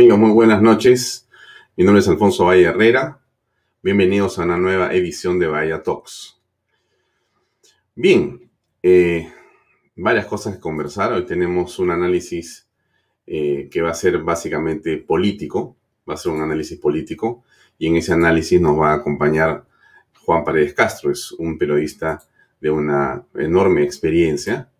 [0.00, 1.28] Amigos, muy buenas noches.
[1.76, 3.20] Mi nombre es Alfonso Valle Herrera.
[3.82, 6.40] Bienvenidos a una nueva edición de Bahía Talks.
[7.94, 8.50] Bien,
[8.82, 9.30] eh,
[9.96, 11.12] varias cosas que conversar.
[11.12, 12.66] Hoy tenemos un análisis
[13.26, 15.76] eh, que va a ser básicamente político.
[16.08, 17.44] Va a ser un análisis político.
[17.76, 19.66] Y en ese análisis nos va a acompañar
[20.24, 21.10] Juan Paredes Castro.
[21.10, 22.22] Es un periodista
[22.58, 24.70] de una enorme experiencia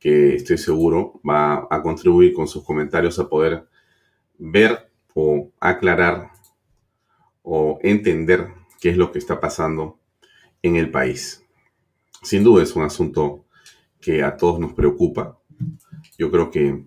[0.00, 3.68] que estoy seguro va a contribuir con sus comentarios a poder
[4.38, 6.30] ver o aclarar
[7.42, 8.48] o entender
[8.80, 9.98] qué es lo que está pasando
[10.62, 11.44] en el país.
[12.22, 13.44] Sin duda es un asunto
[14.00, 15.38] que a todos nos preocupa.
[16.18, 16.84] Yo creo que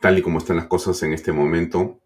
[0.00, 2.00] tal y como están las cosas en este momento,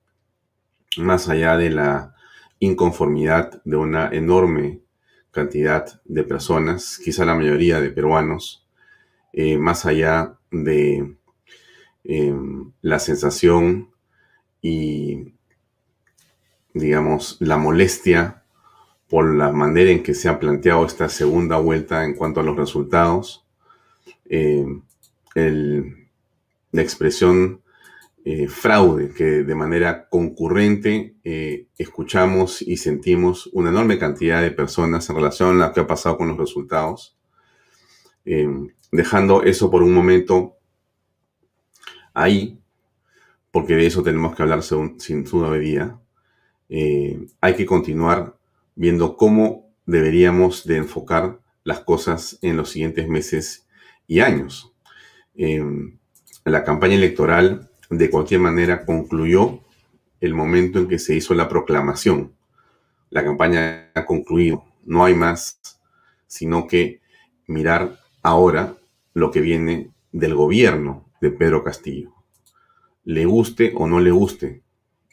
[0.98, 2.14] más allá de la
[2.58, 4.82] inconformidad de una enorme
[5.30, 8.66] cantidad de personas, quizá la mayoría de peruanos,
[9.32, 11.16] eh, más allá de
[12.04, 12.34] eh,
[12.82, 13.90] la sensación
[14.62, 15.34] y,
[16.74, 18.40] digamos, la molestia
[19.08, 22.56] por la manera en que se ha planteado esta segunda vuelta en cuanto a los
[22.56, 23.44] resultados,
[24.24, 24.64] eh,
[25.34, 27.60] la expresión
[28.24, 35.08] eh, fraude que de manera concurrente eh, escuchamos y sentimos una enorme cantidad de personas
[35.10, 37.16] en relación a lo que ha pasado con los resultados,
[38.92, 40.56] dejando eso por un momento
[42.14, 42.59] ahí
[43.50, 45.98] porque de eso tenemos que hablar sin duda día,
[46.68, 48.36] eh, hay que continuar
[48.76, 53.66] viendo cómo deberíamos de enfocar las cosas en los siguientes meses
[54.06, 54.72] y años.
[55.34, 55.98] Em,
[56.44, 59.60] la campaña electoral de cualquier manera concluyó
[60.20, 62.34] el momento en que se hizo la proclamación.
[63.10, 65.60] La campaña ha concluido, no hay más,
[66.26, 67.00] sino que
[67.48, 68.76] mirar ahora
[69.12, 72.19] lo que viene del gobierno de Pedro Castillo
[73.10, 74.62] le guste o no le guste.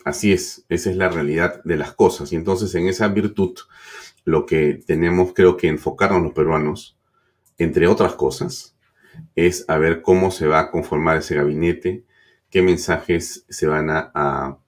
[0.05, 2.31] Así es, esa es la realidad de las cosas.
[2.31, 3.57] Y entonces en esa virtud,
[4.23, 6.95] lo que tenemos creo que enfocarnos los peruanos,
[7.57, 8.75] entre otras cosas,
[9.35, 12.03] es a ver cómo se va a conformar ese gabinete,
[12.51, 14.59] qué mensajes se van a,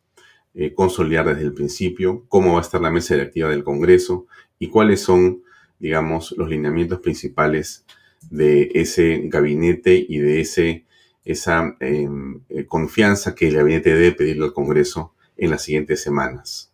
[0.56, 4.25] eh, consolidar desde el principio, cómo va a estar la mesa directiva del Congreso
[4.57, 5.44] y cuáles son,
[5.78, 7.85] digamos, los lineamientos principales
[8.31, 10.85] de ese gabinete y de ese
[11.31, 16.73] esa em, eh, confianza que el gabinete debe pedirle al Congreso en las siguientes semanas.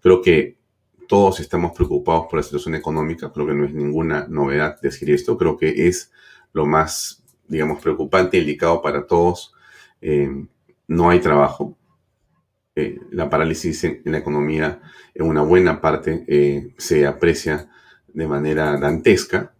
[0.00, 0.58] Creo que
[1.08, 5.38] todos estamos preocupados por la situación económica, creo que no es ninguna novedad decir esto,
[5.38, 6.12] creo que es
[6.52, 9.54] lo más, digamos, preocupante y delicado para todos.
[10.02, 10.46] Em,
[10.86, 11.76] no hay trabajo.
[12.76, 14.80] Eh, la parálisis en, la economía
[15.14, 17.70] en una buena parte eh, se aprecia
[18.08, 19.54] de manera dantesca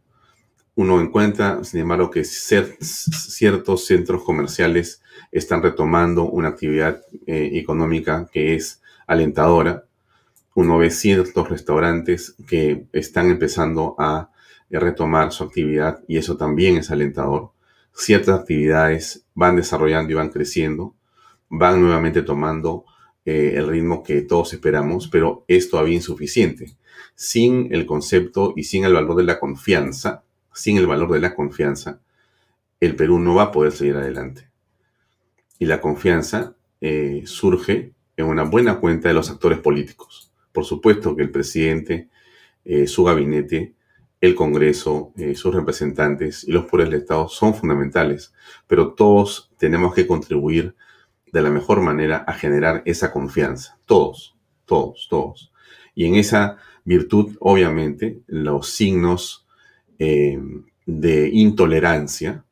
[0.81, 8.55] uno encuentra, sin embargo, que ciertos centros comerciales están retomando una actividad eh, económica que
[8.55, 9.85] es alentadora.
[10.55, 14.31] Uno ve ciertos restaurantes que están empezando a
[14.71, 17.51] retomar su actividad y eso también es alentador.
[17.93, 20.95] Ciertas actividades van desarrollando y van creciendo,
[21.51, 22.87] van nuevamente tomando
[23.27, 26.73] eh, el ritmo que todos esperamos, pero es todavía insuficiente.
[27.15, 31.35] Sin el concepto y sin el valor de la confianza, sin el valor de la
[31.35, 32.01] confianza,
[32.81, 34.49] el Perú no va a poder seguir adelante.
[35.59, 40.33] Y la confianza eh, surge en una buena cuenta de los actores políticos.
[40.53, 42.09] Por supuesto que el presidente,
[42.65, 43.75] eh, su gabinete,
[44.21, 48.35] el Congreso, eh, sus representantes y los poderes del Estado son fundamentales,
[48.67, 50.75] pero todos tenemos que contribuir
[51.33, 53.79] de la mejor manera a generar esa confianza.
[53.87, 54.37] Todos,
[54.67, 55.53] todos, todos.
[55.95, 59.47] Y en esa virtud, obviamente, los signos
[60.01, 60.41] eh,
[60.87, 62.45] de intolerancia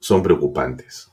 [0.00, 1.12] son preocupantes.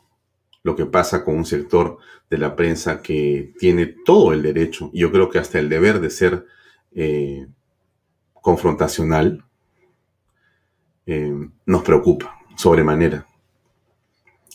[0.63, 1.98] Lo que pasa con un sector
[2.30, 6.10] de la prensa que tiene todo el derecho, yo creo que hasta el deber de
[6.10, 6.45] ser
[6.95, 7.45] eh,
[8.34, 9.44] confrontacional,
[11.06, 13.28] eh, nos preocupa sobremanera.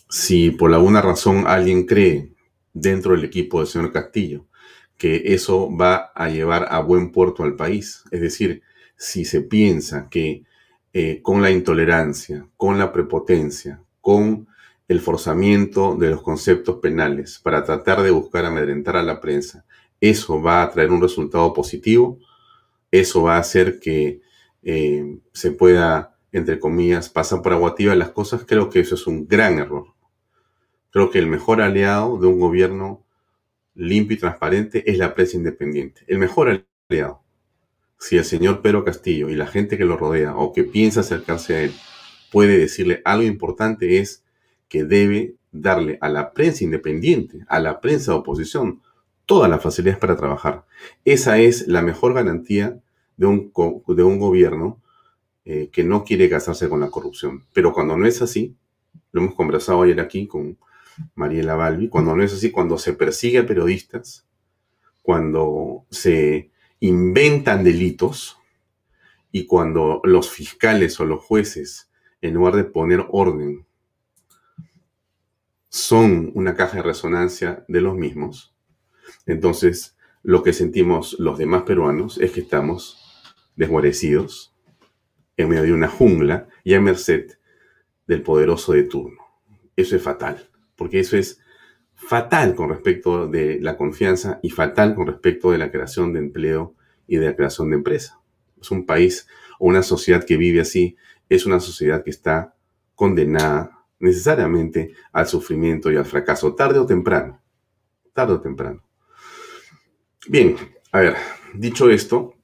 [0.08, 2.32] Si por alguna razón alguien cree
[2.72, 4.46] dentro del equipo del señor Castillo
[4.96, 8.62] que eso va a llevar a buen puerto al país, es decir,
[8.96, 10.42] si se piensa que
[10.92, 14.48] eh, con la intolerancia, con la prepotencia, con
[14.88, 19.66] el forzamiento de los conceptos penales para tratar de buscar amedrentar a la prensa,
[20.00, 22.18] eso va a traer un resultado positivo,
[22.90, 24.22] eso va a hacer que
[24.62, 29.26] eh, se pueda, entre comillas, pasar por aguativa las cosas, creo que eso es un
[29.26, 29.88] gran error.
[30.90, 33.04] Creo que el mejor aliado de un gobierno
[33.74, 36.02] limpio y transparente es la prensa independiente.
[36.06, 37.22] El mejor aliado
[37.98, 41.56] si el señor Pedro Castillo y la gente que lo rodea o que piensa acercarse
[41.56, 41.72] a él
[42.30, 44.24] puede decirle algo importante es
[44.68, 48.82] que debe darle a la prensa independiente, a la prensa de oposición,
[49.26, 50.64] todas las facilidades para trabajar.
[51.04, 52.80] Esa es la mejor garantía
[53.16, 53.52] de un,
[53.88, 54.80] de un gobierno
[55.44, 57.44] eh, que no quiere casarse con la corrupción.
[57.52, 58.54] Pero cuando no es así,
[59.12, 60.58] lo hemos conversado ayer aquí con
[61.14, 64.26] Mariela Balbi, cuando no es así, cuando se persigue a periodistas,
[65.02, 66.50] cuando se
[66.80, 68.38] inventan delitos
[69.32, 71.90] y cuando los fiscales o los jueces,
[72.20, 73.66] en lugar de poner orden,
[75.68, 78.54] son una caja de resonancia de los mismos,
[79.26, 82.98] entonces lo que sentimos los demás peruanos es que estamos
[83.56, 84.54] desguarecidos,
[85.36, 87.38] en medio de una jungla y a merced
[88.06, 89.24] del poderoso de turno.
[89.76, 91.40] Eso es fatal, porque eso es
[91.98, 96.74] fatal con respecto de la confianza y fatal con respecto de la creación de empleo
[97.06, 98.20] y de la creación de empresa.
[98.60, 99.26] Es un país
[99.58, 100.96] o una sociedad que vive así,
[101.28, 102.54] es una sociedad que está
[102.94, 107.42] condenada necesariamente al sufrimiento y al fracaso, tarde o temprano,
[108.14, 108.82] tarde o temprano.
[110.28, 110.56] Bien,
[110.92, 111.16] a ver,
[111.54, 112.38] dicho esto,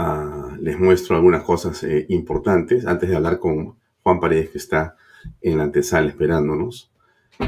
[0.00, 3.74] Ah, les muestro algunas cosas eh, importantes antes de hablar con
[4.04, 4.94] Juan Paredes, que está
[5.40, 6.92] en la antesala esperándonos.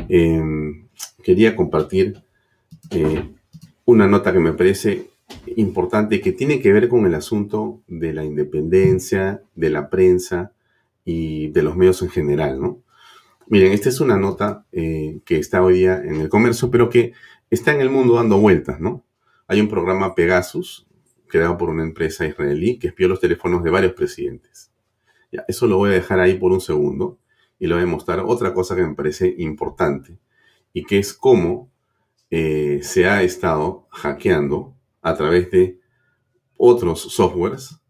[0.09, 0.89] Em,
[1.23, 2.23] quería compartir
[2.91, 3.31] eh,
[3.85, 5.11] una nota que me parece
[5.57, 10.53] importante que tiene que ver con el asunto de la independencia, de la prensa
[11.05, 12.83] y de los medios en general, ¿no?
[13.47, 17.13] Miren, esta es una nota eh, que está hoy día en el comercio, pero que
[17.51, 19.05] está en el mundo dando vueltas, ¿no?
[19.49, 20.87] Hay un programa Pegasus
[21.27, 24.71] creado por una empresa israelí que espió los teléfonos de varios presidentes.
[25.49, 27.19] Eso lo voy a dejar ahí por un segundo
[27.59, 30.19] y le voy a mostrar otra cosa que me parece importante
[30.73, 31.71] y que es cómo
[32.31, 35.81] eh, se ha estado hackeando a través de
[36.57, 37.81] otros softwares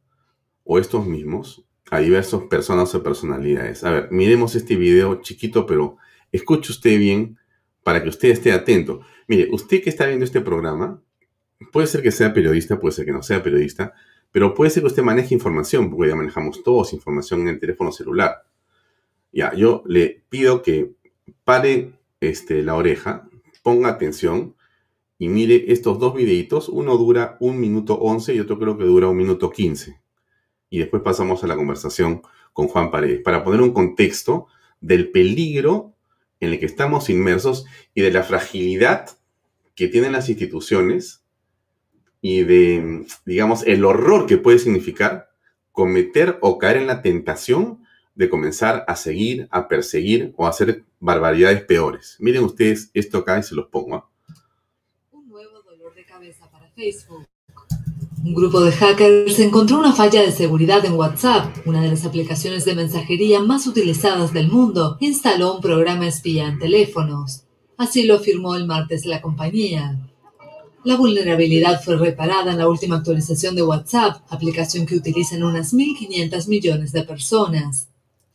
[0.65, 3.82] o estos mismos a diversas personas o personalidades.
[3.85, 5.99] A ver, miremos este video chiquito, pero
[6.31, 7.37] escuche usted bien
[7.82, 9.00] para que usted esté atento.
[9.27, 11.03] Mire, usted que está viendo este programa,
[11.73, 13.93] puede ser que sea periodista, puede ser que no sea periodista,
[14.31, 17.91] pero puede ser que usted maneje información, porque ya manejamos todos información en el teléfono
[17.91, 18.44] celular.
[19.32, 20.93] Ya, yo le pido que
[21.44, 23.28] pare este, la oreja,
[23.62, 24.55] ponga atención
[25.19, 26.69] y mire estos dos videitos.
[26.69, 30.00] Uno dura un minuto 11 y otro creo que dura un minuto 15.
[30.70, 32.22] Y después pasamos a la conversación
[32.52, 34.46] con Juan Paredes para poner un contexto
[34.81, 35.94] del peligro
[36.40, 39.11] en el que estamos inmersos y de la fragilidad
[39.75, 41.22] que tienen las instituciones
[42.20, 45.31] y de, digamos, el horror que puede significar
[45.72, 47.80] cometer o caer en la tentación
[48.20, 52.17] de comenzar a seguir, a perseguir o a hacer barbaridades peores.
[52.19, 53.94] Miren ustedes esto acá y se los pongo.
[53.96, 54.11] ¿ah?
[55.11, 57.26] Un nuevo dolor de cabeza para Facebook.
[58.22, 62.67] Un grupo de hackers encontró una falla de seguridad en WhatsApp, una de las aplicaciones
[62.67, 67.44] de mensajería más utilizadas del mundo, instaló un programa espía en teléfonos.
[67.78, 69.99] Así lo afirmó el martes la compañía.
[70.84, 76.49] La vulnerabilidad fue reparada en la última actualización de WhatsApp, aplicación que utilizan unas 1.500
[76.49, 77.90] millones de personas.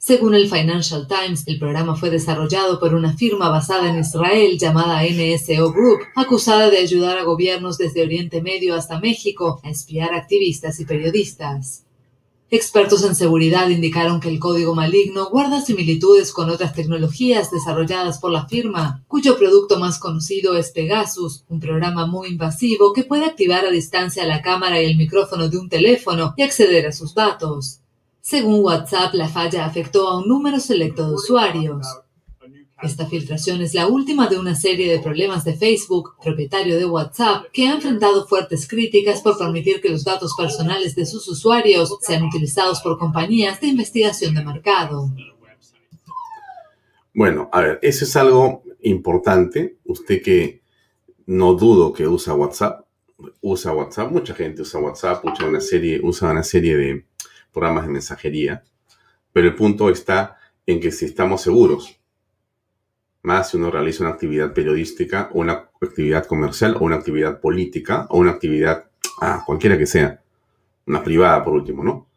[0.08, 5.02] Según el Financial Times, el programa fue desarrollado por una firma basada en Israel llamada
[5.02, 10.80] NSO Group, acusada de ayudar a gobiernos desde Oriente Medio hasta México a espiar activistas
[10.80, 11.86] y periodistas.
[12.52, 18.30] Expertos en seguridad indicaron que el código maligno guarda similitudes con otras tecnologías desarrolladas por
[18.30, 23.66] la firma, cuyo producto más conocido es Pegasus, un programa muy invasivo que puede activar
[23.66, 27.80] a distancia la cámara y el micrófono de un teléfono y acceder a sus datos.
[28.26, 31.86] Según WhatsApp, la falla afectó a un número selecto de usuarios.
[32.82, 37.46] Esta filtración es la última de una serie de problemas de Facebook, propietario de WhatsApp,
[37.54, 42.24] que ha enfrentado fuertes críticas por permitir que los datos personales de sus usuarios sean
[42.24, 45.08] utilizados por compañías de investigación de mercado.
[47.14, 49.78] Bueno, a ver, eso es algo importante.
[49.86, 50.64] Usted que
[51.28, 52.88] no dudo que usa WhatsApp,
[53.42, 57.06] usa WhatsApp, mucha gente usa WhatsApp, usa una serie, usa una serie de
[57.56, 58.64] programas de mensajería,
[59.34, 62.00] pero el punto está en que si estamos seguros
[63.26, 68.06] más si uno realiza una actividad periodística o una actividad comercial o una actividad política
[68.10, 68.86] o una actividad,
[69.20, 70.22] ah, cualquiera que sea,
[70.86, 72.08] una privada por último, ¿no?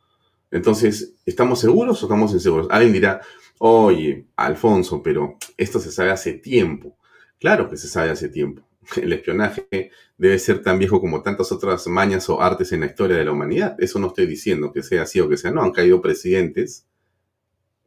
[0.51, 2.69] Entonces, ¿estamos seguros o estamos inseguros?
[2.71, 3.21] Alguien dirá,
[3.59, 6.97] oye, Alfonso, pero esto se sabe hace tiempo.
[7.41, 8.68] Claro que se sabe hace tiempo.
[8.97, 13.17] El espionaje debe ser tan viejo como tantas otras mañas o artes en la historia
[13.17, 13.77] de la humanidad.
[13.79, 15.63] Eso no estoy diciendo que sea así o que sea no.
[15.63, 16.87] Han caído presidentes,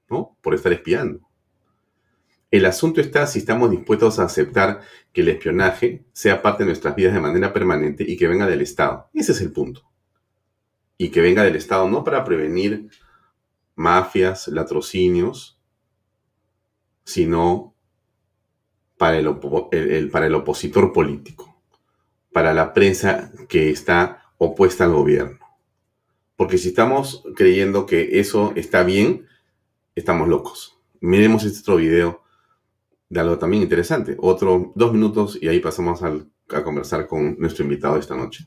[0.09, 0.37] ¿no?
[0.41, 1.27] Por estar espiando.
[2.51, 4.81] El asunto está si estamos dispuestos a aceptar
[5.13, 8.61] que el espionaje sea parte de nuestras vidas de manera permanente y que venga del
[8.61, 9.09] Estado.
[9.13, 9.89] Ese es el punto.
[10.97, 12.89] Y que venga del Estado no para prevenir
[13.75, 15.59] mafias, latrocinios,
[17.05, 17.70] sino
[19.01, 21.57] para el, para el opositor político.
[22.31, 25.39] para la prensa que está opuesta al gobierno.
[26.35, 29.27] Porque si estamos creyendo que eso está bien,
[29.95, 30.77] estamos locos.
[30.99, 32.21] Miremos este otro video
[33.09, 34.15] de algo también interesante.
[34.19, 38.45] Otro dos minutos y ahí pasamos a conversar con nuestro invitado esta noche.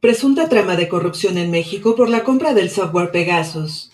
[0.00, 3.90] Presunta trama de corrupción en México por la compra del software Pegasus.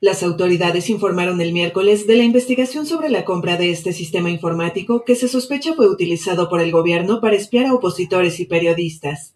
[0.00, 5.04] Las autoridades informaron el miércoles de la investigación sobre la compra de este sistema informático
[5.04, 9.34] que se sospecha fue utilizado por el gobierno para espiar a opositores y periodistas.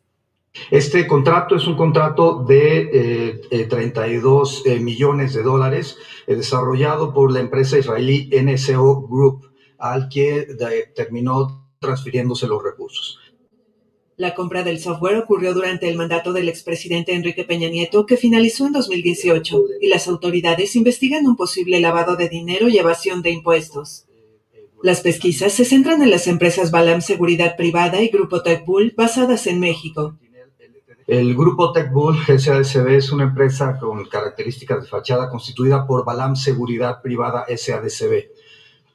[0.70, 5.96] Este contrato es un contrato de 32 eh, eh, millones de dólares
[6.28, 10.46] eh, desarrollado por la empresa israelí NSO Group, al que
[10.94, 13.18] terminó transfiriéndose los recursos.
[14.22, 18.68] La compra del software ocurrió durante el mandato del expresidente Enrique Peña Nieto, que finalizó
[18.68, 24.06] en 2018, y las autoridades investigan un posible lavado de dinero y evasión de impuestos.
[24.80, 29.58] Las pesquisas se centran en las empresas Balam Seguridad Privada y Grupo TechBull basadas en
[29.58, 30.16] México.
[31.08, 37.02] El grupo TechBull SADCB es una empresa con características de fachada constituida por Balam Seguridad
[37.02, 38.28] Privada SADCB.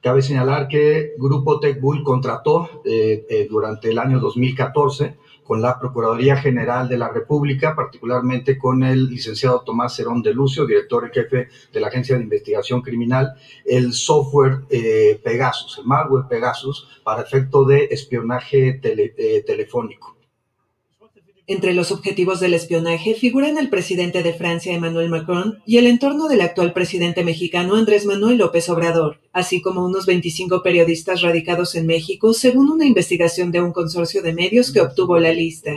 [0.00, 6.36] Cabe señalar que Grupo TechBull contrató eh, eh, durante el año 2014 con la Procuraduría
[6.36, 11.48] General de la República, particularmente con el licenciado Tomás Cerón de Lucio, director en jefe
[11.72, 17.64] de la Agencia de Investigación Criminal, el software eh, Pegasus, el malware Pegasus, para efecto
[17.64, 18.74] de espionaje
[19.46, 20.17] telefónico.
[21.50, 26.28] Entre los objetivos del espionaje figuran el presidente de Francia Emmanuel Macron y el entorno
[26.28, 31.86] del actual presidente mexicano Andrés Manuel López Obrador, así como unos 25 periodistas radicados en
[31.86, 35.72] México, según una investigación de un consorcio de medios que obtuvo la lista.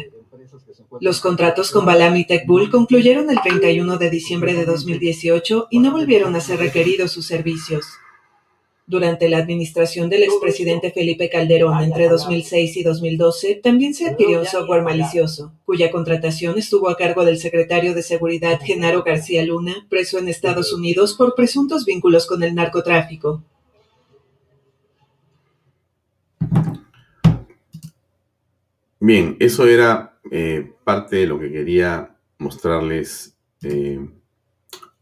[1.00, 5.92] Los contratos con Balam y TechBull concluyeron el 31 de diciembre de 2018 y no
[5.94, 7.86] volvieron a ser requeridos sus servicios.
[8.88, 14.46] Durante la administración del expresidente Felipe Calderón entre 2006 y 2012, también se adquirió un
[14.46, 20.18] software malicioso, cuya contratación estuvo a cargo del secretario de Seguridad Genaro García Luna, preso
[20.20, 23.44] en Estados Unidos por presuntos vínculos con el narcotráfico.
[29.00, 34.00] Bien, eso era eh, parte de lo que quería mostrarles eh,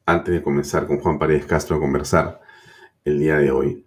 [0.05, 2.38] antes de comenzar con Juan Paredes Castro a conversar
[3.09, 3.85] el día de hoy.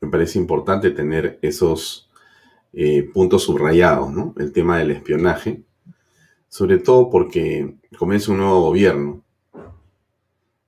[0.00, 2.10] Me parece importante tener esos
[2.72, 4.34] eh, puntos subrayados, ¿no?
[4.38, 5.62] El tema del espionaje,
[6.48, 9.24] sobre todo porque comienza un nuevo gobierno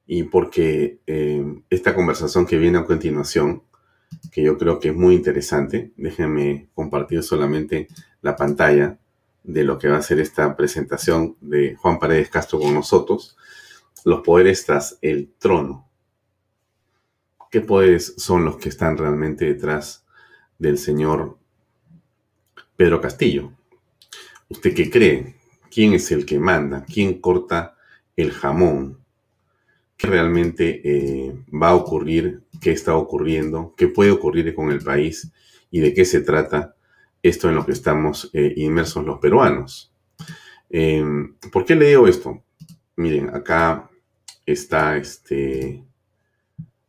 [0.06, 3.62] y porque eh, esta conversación que viene a continuación,
[4.32, 7.88] que yo creo que es muy interesante, déjenme compartir solamente
[8.22, 8.98] la pantalla
[9.44, 13.36] de lo que va a ser esta presentación de Juan Paredes Castro con nosotros,
[14.04, 15.87] los poderes tras el trono.
[17.50, 20.04] ¿Qué poderes son los que están realmente detrás
[20.58, 21.38] del señor
[22.76, 23.52] Pedro Castillo?
[24.50, 25.36] ¿Usted qué cree?
[25.70, 26.84] ¿Quién es el que manda?
[26.84, 27.74] ¿Quién corta
[28.16, 28.98] el jamón?
[29.96, 32.42] ¿Qué realmente eh, va a ocurrir?
[32.60, 33.74] ¿Qué está ocurriendo?
[33.78, 35.32] ¿Qué puede ocurrir con el país?
[35.70, 36.76] ¿Y de qué se trata
[37.22, 39.90] esto en lo que estamos eh, inmersos los peruanos?
[40.68, 41.02] Eh,
[41.50, 42.42] ¿Por qué le digo esto?
[42.96, 43.90] Miren, acá
[44.44, 45.87] está este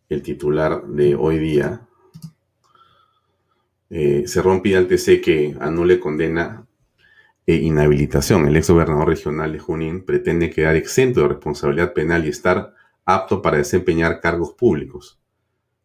[0.10, 1.88] el titular de hoy día,
[3.89, 6.66] eh, se rompe al TC que anule condena
[7.46, 8.48] e inhabilitación.
[8.48, 12.74] El ex gobernador regional de Junín pretende quedar exento de responsabilidad penal y estar
[13.06, 15.20] apto para desempeñar cargos públicos.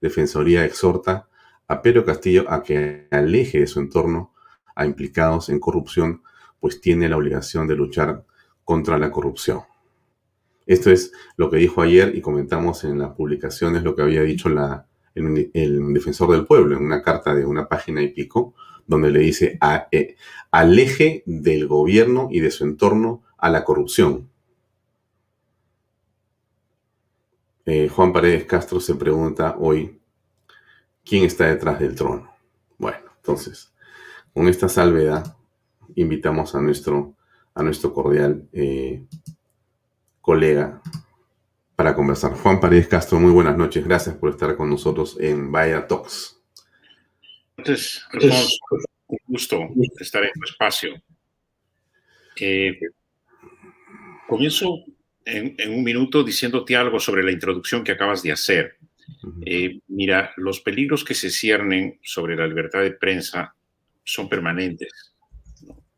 [0.01, 1.29] Defensoría exhorta
[1.67, 4.35] a Pedro Castillo a que aleje de su entorno
[4.75, 6.23] a implicados en corrupción,
[6.61, 8.25] pues tiene la obligación de luchar
[8.65, 9.63] contra la corrupción.
[10.67, 14.23] Esto es lo que dijo ayer y comentamos en la publicación, es lo que había
[14.23, 18.55] dicho el, defensor del pueblo en una carta de una página y pico,
[18.87, 19.59] donde le dice
[19.91, 20.17] eh,
[20.51, 24.29] aleje del gobierno y de su entorno a la corrupción.
[27.67, 29.99] Eh, Juan Paredes Castro se pregunta hoy,
[31.05, 32.31] ¿quién está detrás del trono?
[32.77, 33.73] Bueno, entonces,
[34.35, 35.37] con esta salvedad,
[35.95, 37.15] invitamos a nuestro,
[37.55, 39.05] a nuestro cordial eh,
[40.25, 40.81] colega
[41.77, 42.33] para conversar.
[42.33, 43.85] Juan Paredes Castro, muy buenas noches.
[43.85, 46.41] Gracias por estar con nosotros en Vaya Talks.
[47.59, 48.57] Entonces, Alfonso,
[49.07, 49.69] un gusto
[50.01, 50.95] estar en tu espacio.
[52.41, 52.81] Eh,
[54.27, 54.85] comienzo
[55.27, 58.79] en, un minuto diciéndote algo sobre la introducción que acabas de hacer.
[59.45, 63.55] Eh, mira, los peligros que se ciernen sobre la libertad de prensa
[64.03, 65.15] son permanentes,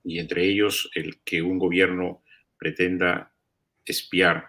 [0.03, 2.25] y entre ellos el que un gobierno
[2.59, 3.33] pretenda
[3.93, 4.49] espiar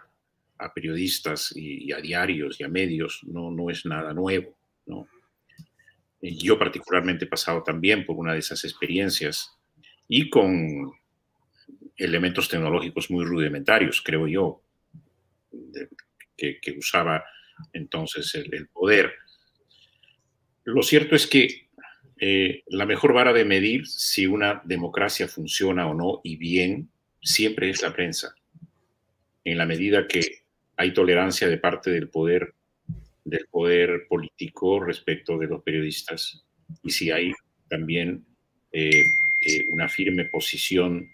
[0.57, 4.57] a periodistas y, a diarios y a medios no, no es nada nuevo.
[4.85, 5.07] ¿no?
[6.21, 9.55] yo particularmente he pasado también por una de esas experiencias
[10.07, 10.91] y con
[11.95, 14.61] elementos tecnológicos muy rudimentarios, creo yo,
[16.35, 17.23] que, usaba
[17.73, 19.13] entonces el, poder.
[20.63, 21.69] Lo cierto es que
[22.19, 26.89] eh, la mejor vara de medir si una democracia funciona o no y bien
[27.21, 28.35] siempre es la prensa.
[29.47, 30.43] En la medida que
[30.75, 32.53] hay tolerancia de parte del poder,
[33.23, 36.45] del poder político respecto de los periodistas
[36.83, 37.31] y si hay
[37.69, 38.25] también
[38.73, 39.05] eh,
[39.41, 41.09] eh, una firme posición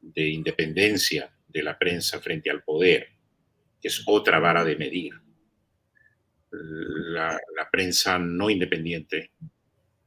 [0.00, 3.06] de independencia de la prensa frente al poder,
[3.82, 5.12] que es otra vara de medir.
[6.50, 7.38] La,
[7.70, 9.32] prensa no independiente,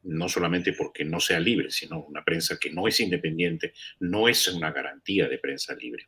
[0.02, 4.48] no solamente porque no sea libre, sino una prensa que no es independiente, no es
[4.48, 6.08] una garantía de prensa libre.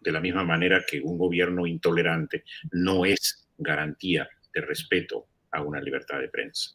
[0.00, 5.80] De la misma manera que un gobierno intolerante no es garantía de respeto a una
[5.80, 6.70] libertad de prensa.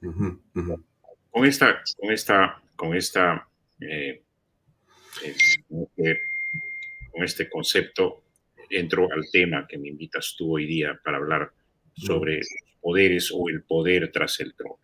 [0.00, 3.48] Con esta, con esta, con esta
[3.80, 4.22] eh,
[7.10, 8.22] con este concepto
[8.70, 11.50] entro al tema que me invitas tú hoy día para hablar
[11.94, 12.40] sobre
[12.80, 14.78] poderes o el poder tras el trono.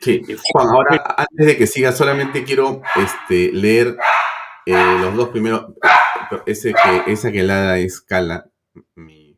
[0.00, 3.96] Sí, eh, Juan, ahora antes de que siga, solamente quiero este, leer
[4.66, 5.74] eh, los dos primeros.
[6.46, 8.50] Ese que, esa que la es Cala,
[8.94, 9.36] mi,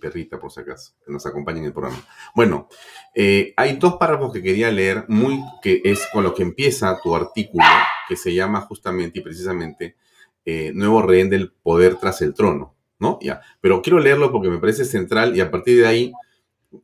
[0.00, 1.98] perrita, por si acaso, que nos acompaña en el programa.
[2.34, 2.68] Bueno,
[3.14, 7.16] eh, hay dos párrafos que quería leer, muy que es con lo que empieza tu
[7.16, 7.64] artículo,
[8.08, 9.96] que se llama justamente y precisamente
[10.44, 13.18] eh, nuevo rehén del poder tras el trono, ¿no?
[13.20, 16.12] Ya, pero quiero leerlo porque me parece central y a partir de ahí,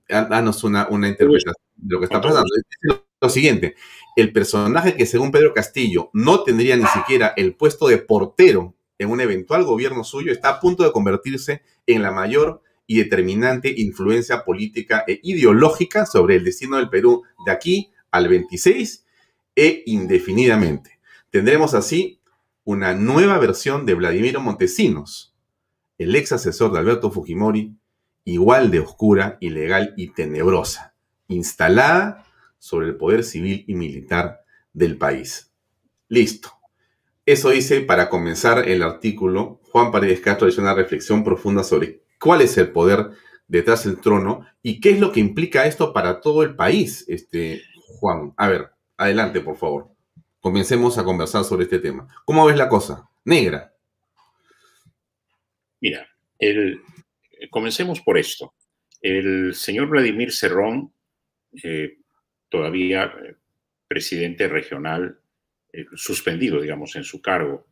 [0.08, 2.50] danos una, una interpretación de lo que está pasando.
[3.20, 3.74] Lo siguiente,
[4.16, 9.10] el personaje que según Pedro Castillo no tendría ni siquiera el puesto de portero en
[9.10, 14.44] un eventual gobierno suyo, está a punto de convertirse en la mayor y determinante influencia
[14.44, 19.04] política e ideológica sobre el destino del Perú de aquí al 26
[19.56, 20.98] e indefinidamente.
[21.30, 22.20] Tendremos así
[22.64, 25.34] una nueva versión de Vladimiro Montesinos,
[25.98, 27.76] el ex asesor de Alberto Fujimori,
[28.24, 30.94] igual de oscura, ilegal y tenebrosa,
[31.28, 32.24] instalada
[32.58, 35.52] sobre el poder civil y militar del país.
[36.08, 36.52] Listo.
[37.26, 42.42] Eso dice, para comenzar el artículo, Juan Paredes Castro hizo una reflexión profunda sobre cuál
[42.42, 43.10] es el poder
[43.48, 47.04] detrás del trono y qué es lo que implica esto para todo el país.
[47.08, 47.62] Este,
[47.98, 49.94] Juan, a ver, adelante, por favor
[50.44, 52.06] comencemos a conversar sobre este tema.
[52.26, 53.08] ¿Cómo ves la cosa?
[53.24, 53.72] Negra.
[55.80, 56.06] Mira,
[57.48, 58.52] comencemos por esto.
[59.00, 60.92] El señor Vladimir Cerrón,
[61.62, 61.96] eh,
[62.50, 63.36] todavía eh,
[63.88, 65.18] presidente regional,
[65.74, 67.66] eh, suspendido, digamos, en su cargo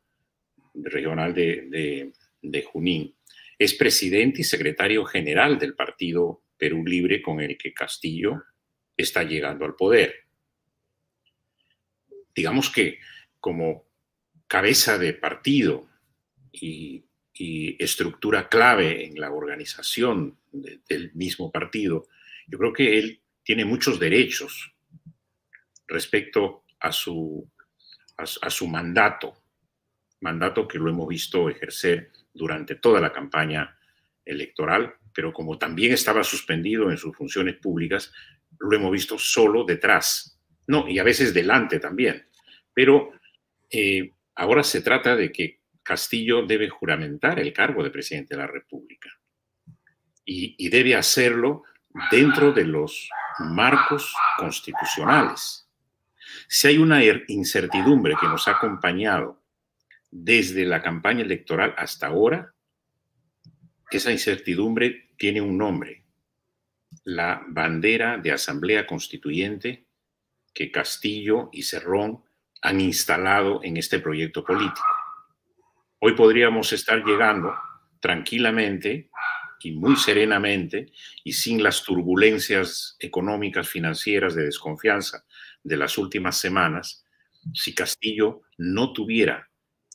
[0.74, 3.14] regional de, de Junín,
[3.58, 8.42] es presidente y secretario general del partido Perú Libre con el que Castillo
[8.96, 10.14] está llegando al poder.
[12.34, 12.98] Digamos que
[13.40, 13.86] como
[14.46, 15.88] cabeza de partido
[16.52, 17.04] y,
[17.78, 22.06] estructura clave en la organización del mismo partido,
[22.46, 24.72] yo creo que él tiene muchos derechos
[25.88, 27.50] respecto a su,
[28.22, 29.35] a, su mandato,
[30.20, 33.76] mandato que lo hemos visto ejercer durante toda la campaña
[34.24, 38.12] electoral, pero como también estaba suspendido en sus funciones públicas,
[38.58, 40.32] lo hemos visto solo detrás
[40.66, 42.26] no, y a veces delante también.
[42.72, 43.12] Pero
[43.70, 48.46] eh, ahora se trata de que Castillo debe juramentar el cargo de presidente de la
[48.46, 49.11] República
[50.24, 51.64] y, debe hacerlo
[52.11, 55.62] dentro de los marcos constitucionales.
[56.54, 59.42] Si hay una incertidumbre que nos ha acompañado
[60.10, 62.52] desde la campaña electoral hasta ahora,
[63.90, 66.04] esa incertidumbre tiene un nombre,
[67.04, 69.86] la bandera de Asamblea Constituyente
[70.52, 72.22] que Castillo y Cerrón
[72.60, 74.84] han instalado en este proyecto político.
[76.00, 77.54] Hoy podríamos estar llegando
[77.98, 79.08] tranquilamente
[79.62, 80.92] y muy serenamente
[81.24, 85.24] y sin las turbulencias económicas, financieras, de desconfianza
[85.62, 87.05] de las últimas semanas,
[87.55, 89.48] si Castillo no tuviera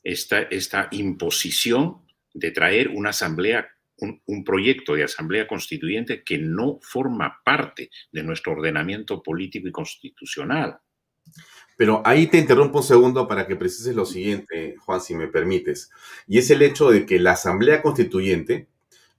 [0.04, 7.42] esta, esta imposición de traer una asamblea, un proyecto de asamblea constituyente que no forma
[7.44, 10.80] parte de nuestro ordenamiento político y constitucional.
[11.78, 15.92] Pero ahí te interrumpo un segundo para que precises lo siguiente, Juan, si me permites.
[16.28, 18.68] Y es el hecho de que la Asamblea Constituyente,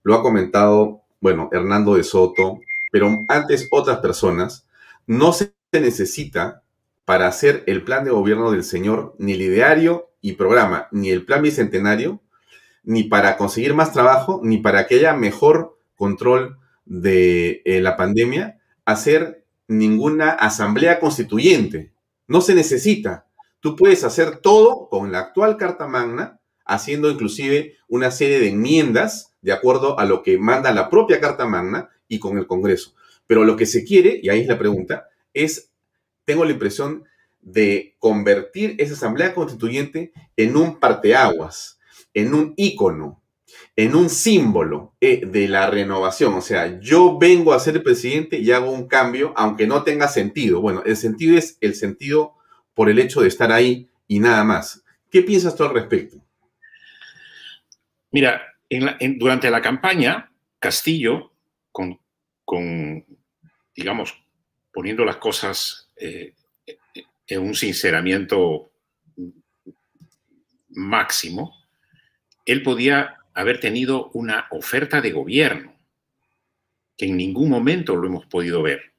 [0.03, 2.59] lo ha comentado, bueno, Hernando de Soto,
[2.91, 4.67] pero antes otras personas,
[5.07, 6.63] no se necesita
[7.05, 11.25] para hacer el plan de gobierno del señor ni el ideario y programa, ni el
[11.25, 12.21] plan bicentenario,
[12.83, 18.59] ni para conseguir más trabajo, ni para que haya mejor control de eh, la pandemia,
[18.85, 21.93] hacer ninguna asamblea constituyente.
[22.27, 23.27] No se necesita.
[23.59, 29.35] Tú puedes hacer todo con la actual Carta Magna, haciendo inclusive una serie de enmiendas
[29.41, 32.93] de acuerdo a lo que manda la propia Carta Magna y con el Congreso.
[33.27, 35.71] Pero lo que se quiere, y ahí es la pregunta, es,
[36.25, 37.03] tengo la impresión
[37.41, 41.79] de convertir esa Asamblea Constituyente en un parteaguas,
[42.13, 43.21] en un ícono,
[43.75, 46.33] en un símbolo eh, de la renovación.
[46.33, 50.61] O sea, yo vengo a ser presidente y hago un cambio, aunque no tenga sentido.
[50.61, 52.35] Bueno, el sentido es el sentido
[52.73, 54.83] por el hecho de estar ahí y nada más.
[55.09, 56.17] ¿Qué piensas tú al respecto?
[58.11, 58.41] Mira,
[59.17, 61.31] durante la campaña, Castillo,
[61.71, 63.05] con,
[63.75, 64.15] digamos,
[64.79, 66.35] poniendo las cosas eh,
[67.27, 68.71] en un sinceramiento
[70.69, 71.53] máximo,
[72.45, 75.77] él podía haber tenido una oferta de gobierno
[76.97, 78.93] que en ningún momento lo hemos podido ver,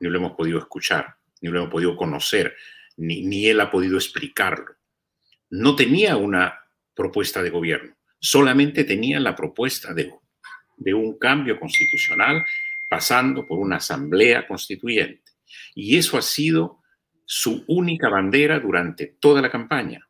[0.00, 2.56] ni lo hemos podido escuchar, ni lo hemos podido conocer,
[2.96, 4.74] ni, él ha podido explicarlo.
[5.50, 6.60] No tenía una
[6.94, 12.42] propuesta de gobierno, solamente tenía la propuesta de un cambio constitucional
[12.88, 15.25] pasando por una asamblea constituyente.
[15.74, 16.82] Y eso ha sido
[17.24, 20.08] su única bandera durante toda la campaña.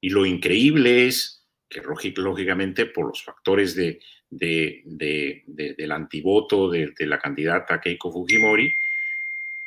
[0.00, 1.82] Y lo increíble es que,
[2.16, 8.72] lógicamente, por los factores de, del antivoto de, de la candidata Keiko Fujimori,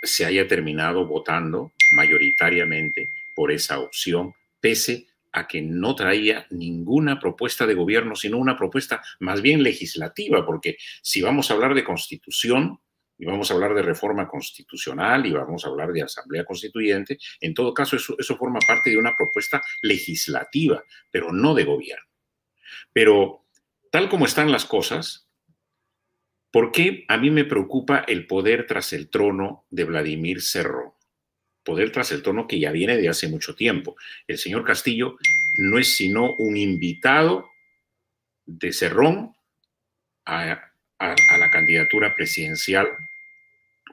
[0.02, 7.66] se haya terminado votando mayoritariamente por esa opción, pese a que no traía ninguna propuesta
[7.66, 12.80] de gobierno, sino una propuesta más bien legislativa, porque si vamos a hablar de constitución,
[13.22, 17.54] y vamos a hablar de reforma constitucional y vamos a hablar de asamblea constituyente, en
[17.54, 22.08] todo caso eso, eso forma parte de una propuesta legislativa, pero no de gobierno.
[22.92, 23.46] Pero
[23.92, 25.30] tal como están las cosas,
[26.50, 30.94] ¿por qué a mí me preocupa el poder tras el trono de Vladimir Cerrón?
[31.64, 33.98] Poder tras el trono que ya viene de hace mucho tiempo.
[34.26, 35.18] El señor Castillo
[35.60, 37.52] no es sino un invitado
[38.48, 39.36] de Cerrón
[40.26, 42.88] a, a la candidatura presidencial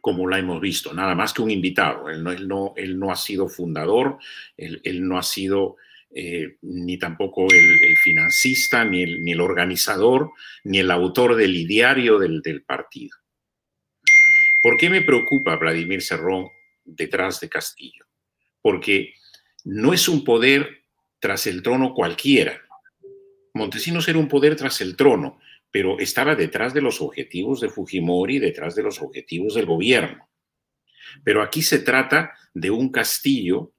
[0.01, 2.09] como la hemos visto, nada más que un invitado.
[2.09, 4.19] Él no, ha sido fundador,
[4.57, 5.77] él, no ha sido
[6.11, 10.33] eh, ni tampoco el, financista, ni el, ni el, organizador,
[10.65, 13.17] ni el autor del ideario del, del partido.
[14.63, 16.49] ¿Por qué me preocupa Vladimir Cerrón
[16.85, 18.07] detrás de Castillo?
[18.61, 19.15] Porque
[19.65, 20.83] no es un poder
[21.21, 22.63] tras el trono cualquiera.
[23.55, 25.39] Montesinos era un poder tras el trono,
[25.71, 30.29] pero estaba detrás de los objetivos de Fujimori, detrás de los objetivos del gobierno.
[31.25, 33.73] Pero aquí se trata de un castillo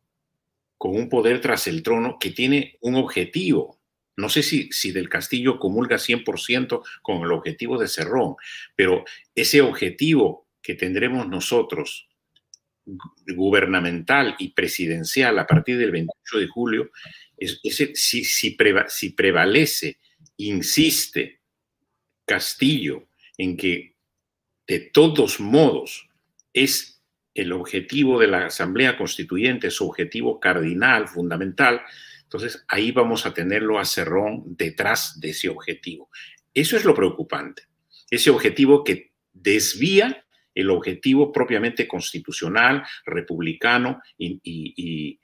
[0.78, 3.80] con un poder tras el trono que tiene un objetivo.
[4.15, 8.36] No sé si, si del castillo comulga 100% con el objetivo de Cerrón,
[8.75, 12.08] pero ese objetivo que tendremos nosotros
[13.36, 16.89] gubernamental y presidencial a partir del 28 de julio,
[17.63, 19.99] si, si, si prevalece,
[20.38, 21.38] insiste
[22.29, 23.07] Castillo
[23.39, 23.95] en que
[24.67, 26.07] de todos modos
[26.53, 27.01] es
[27.33, 31.81] el objetivo de la Asamblea Constituyente, su objetivo cardinal, fundamental,
[32.21, 36.11] entonces ahí vamos a tenerlo a Cerrón detrás de ese objetivo.
[36.53, 37.63] Eso es lo preocupante,
[38.11, 45.19] ese objetivo que desvía el objetivo propiamente constitucional, republicano y,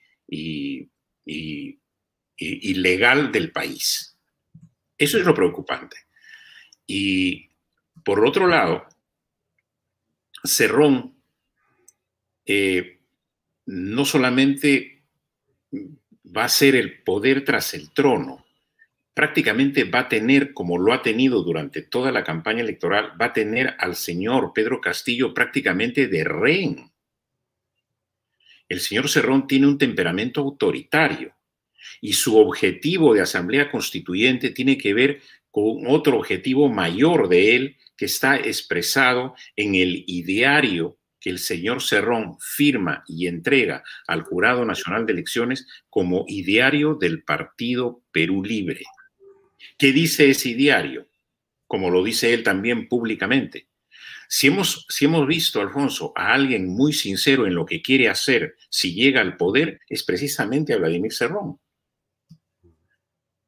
[2.37, 4.17] y legal del país.
[4.97, 6.04] Eso es lo preocupante.
[6.87, 7.49] Y
[8.03, 8.85] por otro lado,
[10.43, 11.15] Cerrón
[12.45, 12.99] eh,
[13.65, 15.03] no solamente
[16.35, 18.45] va a ser el poder tras el trono,
[19.13, 23.33] prácticamente va a tener, como lo ha tenido durante toda la campaña electoral, va a
[23.33, 26.91] tener al señor Pedro Castillo prácticamente de rehén.
[28.67, 31.33] El señor Cerrón tiene un temperamento autoritario
[32.01, 35.21] y su objetivo de asamblea constituyente tiene que ver
[35.55, 41.81] con otro objetivo mayor de él que está expresado en el ideario que el señor
[41.81, 48.83] Cerrón firma y entrega al Jurado Nacional de Elecciones como ideario del Partido Perú Libre.
[49.77, 51.07] ¿Qué dice ese ideario?
[51.67, 53.69] Como lo dice él también públicamente.
[54.27, 58.57] Si hemos, si hemos visto, Alfonso, a alguien muy sincero en lo que quiere hacer
[58.69, 61.61] si llega al poder, es precisamente a Vladimir Cerrón.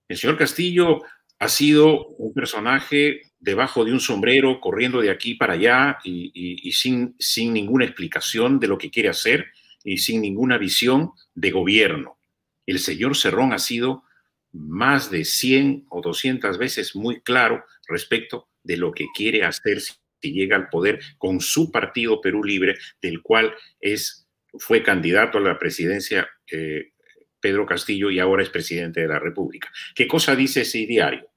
[0.07, 1.01] El señor Castillo
[1.39, 7.15] ha sido un personaje debajo de un sombrero, corriendo de aquí para allá y, sin,
[7.19, 9.47] sin ninguna explicación de lo que quiere hacer
[9.83, 12.17] y sin ninguna visión de gobierno.
[12.65, 14.03] El señor Cerrón ha sido
[14.51, 20.33] más de 100 o 200 veces muy claro respecto de lo que quiere hacer si
[20.33, 25.59] llega al poder con su partido Perú Libre, del cual es, fue candidato a la
[25.59, 26.91] presidencia eh,
[27.39, 29.71] Pedro Castillo y ahora es presidente de la República.
[29.95, 31.29] ¿Qué cosa dice ese diario?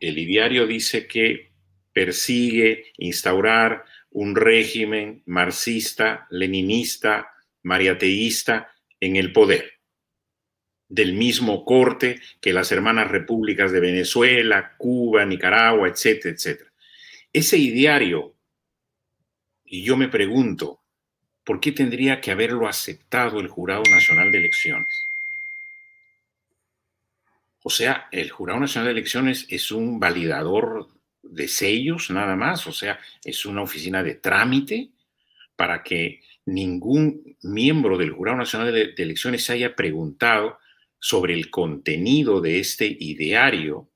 [0.00, 1.52] El diario dice que
[1.92, 7.30] persigue instaurar un régimen marxista, leninista,
[7.62, 9.80] mariateísta en el poder,
[10.88, 16.72] del mismo corte que las hermanas repúblicas de Venezuela, Cuba, Nicaragua, etcétera, etcétera.
[17.32, 18.36] Ese diario,
[19.64, 20.81] y yo me pregunto,
[21.44, 25.06] ¿por qué tendría que haberlo aceptado el Jurado Nacional de Elecciones?
[27.64, 30.88] O sea, el Jurado Nacional de Elecciones es un validador
[31.22, 34.90] de sellos nada más, o sea, es una oficina de trámite
[35.56, 40.58] para que ningún miembro del Jurado Nacional de, Elecciones se haya preguntado
[40.98, 43.88] sobre el contenido de este ideario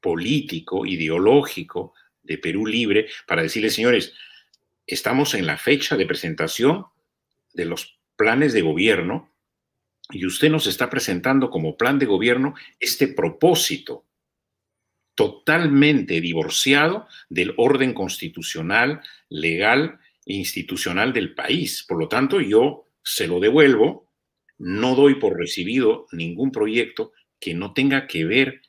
[0.00, 4.14] político, ideológico de Perú Libre, para decirle, señores,
[4.86, 6.86] estamos en la fecha de presentación
[7.52, 9.34] de los planes de gobierno
[10.10, 14.04] y usted nos está presentando como plan de gobierno este propósito
[15.14, 21.84] totalmente divorciado del orden constitucional, legal e institucional del país.
[21.88, 24.10] Por lo tanto, yo se lo devuelvo,
[24.58, 28.62] no doy por recibido ningún proyecto que no tenga que ver,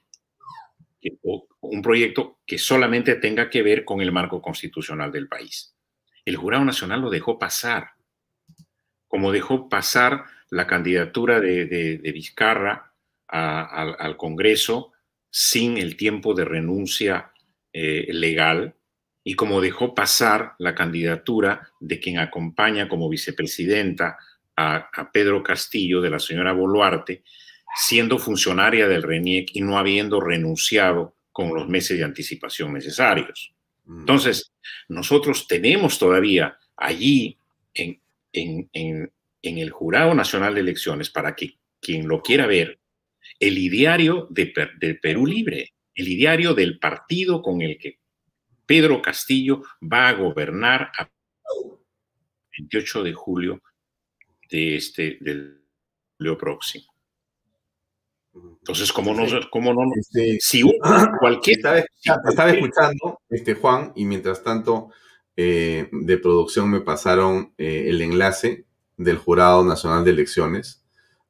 [1.62, 5.75] un proyecto que solamente tenga que ver con el marco constitucional del país.
[6.26, 7.92] El Jurado Nacional lo dejó pasar,
[9.08, 12.92] como dejó pasar la candidatura de, Vizcarra
[13.28, 14.92] al Congreso
[15.30, 17.32] sin el tiempo de renuncia
[17.74, 18.76] eh, legal
[19.22, 24.18] y como dejó pasar la candidatura de quien acompaña como vicepresidenta
[24.56, 27.24] a, Pedro Castillo, de la señora Boluarte,
[27.76, 33.55] siendo funcionaria del RENIEC y no habiendo renunciado con los meses de anticipación necesarios.
[33.86, 34.00] Mm.
[34.02, 34.52] Entonces,
[34.88, 37.38] nosotros tenemos todavía allí
[37.74, 38.02] en,
[38.34, 39.12] en,
[39.44, 42.80] el Jurado Nacional de Elecciones, para que quien lo quiera ver,
[43.40, 44.48] el ideario de,
[45.02, 48.00] Perú Libre, el ideario del partido con el que
[48.66, 51.10] Pedro Castillo va a gobernar a
[52.58, 53.62] 28 de julio
[54.50, 55.62] de este del
[56.18, 56.95] julio próximo.
[58.36, 59.24] Entonces, ¿cómo no?
[59.52, 60.64] Cómo no este, si
[61.20, 61.58] cualquier.
[61.58, 64.90] Estaba, escuchando, este, Juan, y mientras tanto,
[65.36, 68.66] eh, de producción me pasaron eh, el enlace
[68.98, 70.86] del Jurado Nacional de Elecciones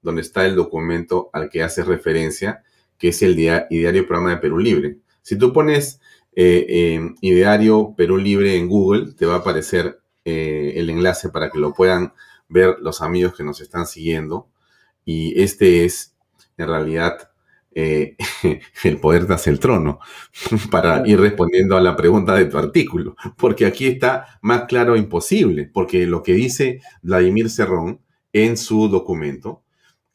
[0.06, 2.64] donde está el documento al que hace referencia,
[2.98, 5.00] que es el ideario programa de Perú Libre.
[5.24, 6.00] Si tú pones
[6.36, 11.50] eh, eh, ideario Perú Libre en Google, te va a aparecer eh, el enlace para
[11.50, 12.14] que lo puedan
[12.48, 14.48] ver los amigos que nos están siguiendo.
[15.04, 16.15] Y este es,
[16.58, 17.32] en realidad,
[17.76, 20.00] el poder hace el trono,
[20.72, 25.70] para ir respondiendo a la pregunta de tu artículo, porque aquí está más claro imposible,
[25.74, 28.00] porque lo que dice Vladimir Cerrón
[28.32, 29.66] en su documento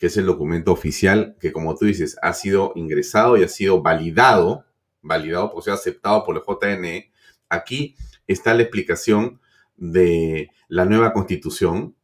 [0.00, 3.82] que es el documento oficial que, como tú dices, ha sido ingresado y ha sido
[3.82, 4.64] validado,
[5.02, 7.12] validado, porque ha aceptado por el JNE.
[7.50, 9.42] Aquí está la explicación
[9.76, 11.94] de la nueva constitución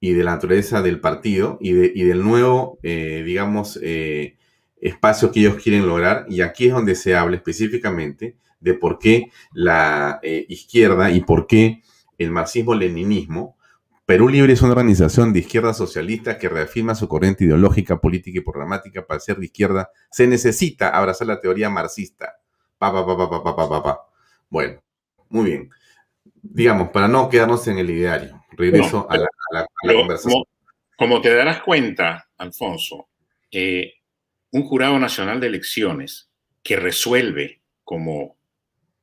[0.00, 4.36] y de la naturaleza del partido y, de, del nuevo, eh, digamos, eh,
[4.80, 6.26] espacio que ellos quieren lograr.
[6.28, 11.46] Y aquí es donde se habla específicamente de por qué la eh, izquierda y por
[11.46, 11.82] qué
[12.18, 13.56] el marxismo-leninismo
[14.06, 18.42] Perú Libre es una organización de izquierda socialista que reafirma su corriente ideológica, política y
[18.42, 19.04] programática.
[19.04, 22.36] Para ser de izquierda se necesita abrazar la teoría marxista.
[24.48, 24.80] Bueno,
[25.28, 25.70] muy bien.
[26.40, 30.44] Digamos, para no quedarnos en el ideario, regreso a, la, conversación.
[30.96, 33.08] Como, te darás cuenta, Alfonso,
[33.50, 33.94] eh,
[34.50, 36.30] un jurado nacional de elecciones
[36.62, 38.36] que resuelve como,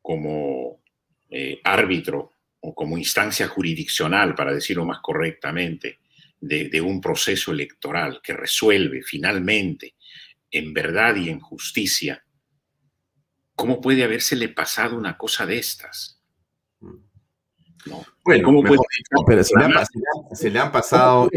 [0.01, 0.81] como
[1.29, 5.99] eh, árbitro o como instancia jurisdiccional, para decirlo más correctamente,
[6.39, 9.95] de, un proceso electoral que resuelve finalmente
[10.51, 12.25] en verdad y en justicia,
[13.55, 16.21] ¿cómo puede habérsele pasado una cosa de estas?
[17.85, 18.03] No.
[18.23, 18.79] Bueno, ¿cómo puede,
[19.27, 19.53] pero se
[20.49, 21.29] le, han, pasado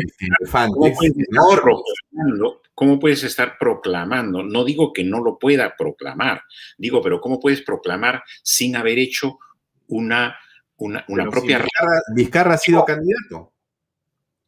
[2.74, 4.42] ¿Cómo puedes estar proclamando?
[4.42, 6.42] No digo que no lo pueda proclamar,
[6.78, 9.38] digo, pero ¿cómo puedes proclamar sin haber hecho
[9.88, 10.36] una
[10.78, 11.64] una, propia...
[12.14, 13.52] Vizcarra, ha sido candidato.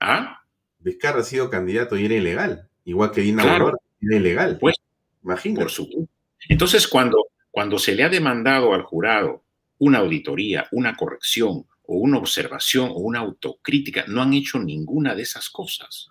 [0.01, 0.43] ¿Ah?
[0.79, 2.69] Vizcarra ha sido candidato y era ilegal.
[2.85, 3.69] Igual que Dina claro.
[4.01, 4.59] era ilegal.
[4.59, 4.77] Pues,
[5.23, 5.63] Imagínate.
[5.63, 6.13] Por supuesto.
[6.49, 9.43] Entonces, cuando, cuando se le ha demandado al jurado
[9.79, 15.23] una auditoría, una corrección o una observación o una autocrítica, no han hecho ninguna de
[15.23, 16.11] esas cosas.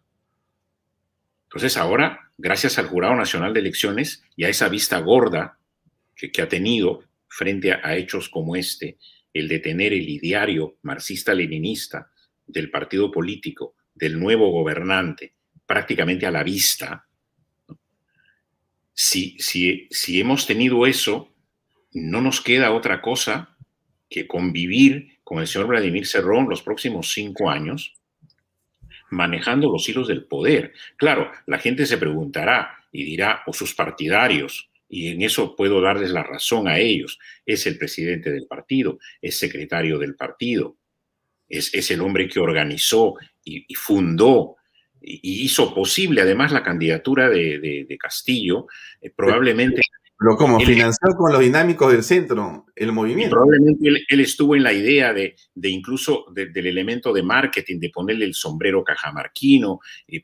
[1.43, 5.59] Entonces ahora, gracias al Jurado Nacional de Elecciones y a esa vista gorda
[6.15, 8.97] que, ha tenido frente a, hechos como este,
[9.31, 12.09] el de tener el ideario marxista-leninista
[12.47, 15.35] del partido político, del nuevo gobernante,
[15.67, 17.05] prácticamente a la vista,
[18.95, 21.31] si, si, si hemos tenido eso,
[21.93, 23.55] no nos queda otra cosa
[24.09, 27.95] que convivir con el señor Vladimir Cerrón los próximos cinco años,
[29.09, 30.71] manejando los hilos del poder.
[30.95, 36.11] Claro, la gente se preguntará y dirá, o sus partidarios, y en eso puedo darles
[36.11, 40.77] la razón a ellos, es el presidente del partido, es secretario del partido,
[41.49, 44.55] es, el hombre que organizó y, fundó
[45.01, 48.67] y hizo posible además la candidatura de, de, de Castillo,
[49.01, 49.81] eh, probablemente...
[50.19, 53.35] Pero como financió con los dinámicos del centro el movimiento.
[53.35, 57.79] Probablemente él, él, estuvo en la idea de, de incluso de, del elemento de marketing,
[57.79, 60.23] de ponerle el sombrero cajamarquino, y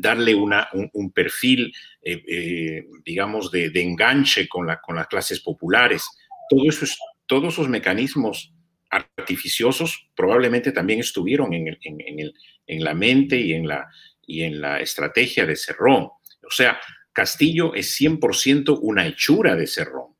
[0.00, 1.70] darle una, un, un perfil,
[2.02, 6.02] eh, eh, digamos, de, de, enganche con, la, con las clases populares.
[6.48, 8.54] Todo eso es, todos esos mecanismos
[8.88, 12.34] artificiosos probablemente también estuvieron en, el, en, en, el,
[12.66, 13.86] en la mente y en la,
[14.26, 16.04] y en la estrategia de Cerrón.
[16.04, 16.80] O sea,
[17.12, 20.16] Castillo es 100% una hechura de Cerrón.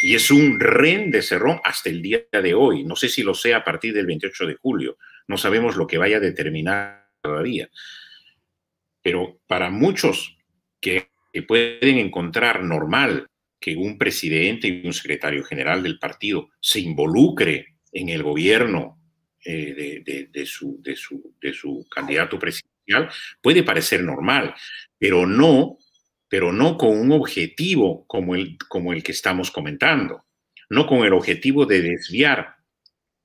[0.00, 2.84] Y es un ren de Cerrón hasta el día de hoy.
[2.84, 4.96] No sé si lo sea a partir del 28 de julio.
[5.26, 7.68] No sabemos lo que vaya a determinar todavía.
[9.02, 10.36] Pero para muchos
[10.80, 11.10] que,
[11.46, 13.28] pueden encontrar normal
[13.60, 19.00] que un presidente y un secretario general del partido se involucre en el gobierno
[19.44, 22.77] eh, de, su, de su candidato presidencial,
[23.40, 24.54] puede parecer normal,
[24.98, 25.78] pero no,
[26.28, 30.24] pero no con un objetivo como el, como el que estamos comentando,
[30.70, 32.56] no con el objetivo de desviar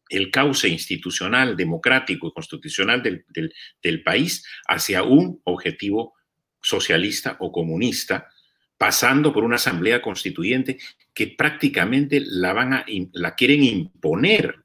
[0.09, 6.13] el cauce institucional, democrático y constitucional del, del, del país hacia un objetivo
[6.61, 8.29] socialista o comunista,
[8.77, 10.77] pasando por una asamblea constituyente
[11.13, 14.63] que prácticamente la, van a, la quieren imponer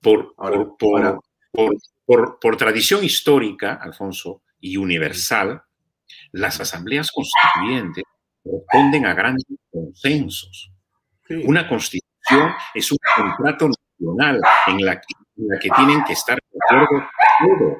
[0.00, 1.18] por, ahora, por, ahora.
[1.50, 5.62] por, por, por, tradición histórica, Alfonso, y universal,
[6.32, 8.04] las asambleas constituyentes
[8.44, 10.72] responden a grandes consensos.
[11.26, 11.34] Sí.
[11.44, 16.38] Una constitución es un contrato nacional en la, que, en la que tienen que estar
[16.38, 17.08] de acuerdo
[17.40, 17.76] todo,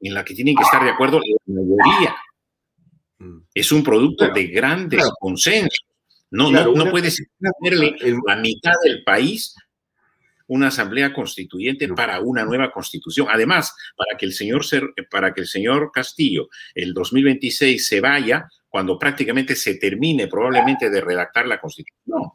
[0.00, 2.16] en la que tienen que estar de acuerdo la mayoría.
[3.54, 5.14] Es un producto claro, de grandes claro.
[5.18, 5.84] consensos.
[6.30, 9.54] No, claro, no, no puedes ponerle la mitad del país
[10.50, 11.94] una asamblea constituyente no.
[11.94, 13.28] para una nueva constitución.
[13.30, 14.62] Además, para que el señor
[15.08, 21.00] para que el señor Castillo el 2026 se vaya cuando prácticamente se termine probablemente de
[21.00, 22.32] redactar la constitución.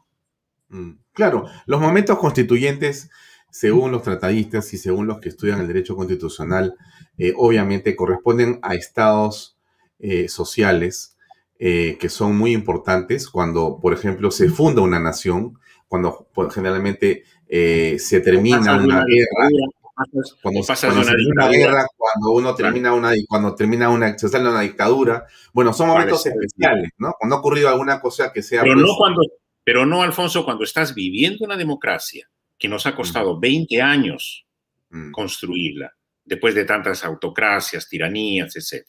[0.68, 3.10] Mm, claro, los momentos constituyentes,
[3.50, 6.74] según los tratadistas y según los que estudian el derecho constitucional,
[7.18, 9.58] eh, obviamente corresponden a estados
[9.98, 11.16] eh, sociales
[11.58, 17.24] eh, que son muy importantes cuando, por ejemplo, se funda una nación, cuando pues, generalmente
[17.48, 19.48] eh, se termina una guerra,
[19.94, 24.48] cuando, cuando se termina una guerra, cuando uno termina una, cuando termina una, se sale
[24.48, 27.14] una dictadura, bueno, son momentos Parece especiales, ¿no?
[27.18, 28.62] Cuando ha ocurrido alguna cosa que sea...
[28.62, 29.22] Pero pues, no cuando,
[29.64, 32.28] pero no, Alfonso, cuando estás viviendo una democracia
[32.58, 33.40] que nos ha costado mm.
[33.40, 34.46] 20 años
[34.90, 35.10] mm.
[35.12, 35.92] construirla,
[36.24, 38.86] después de tantas autocracias, tiranías, etc.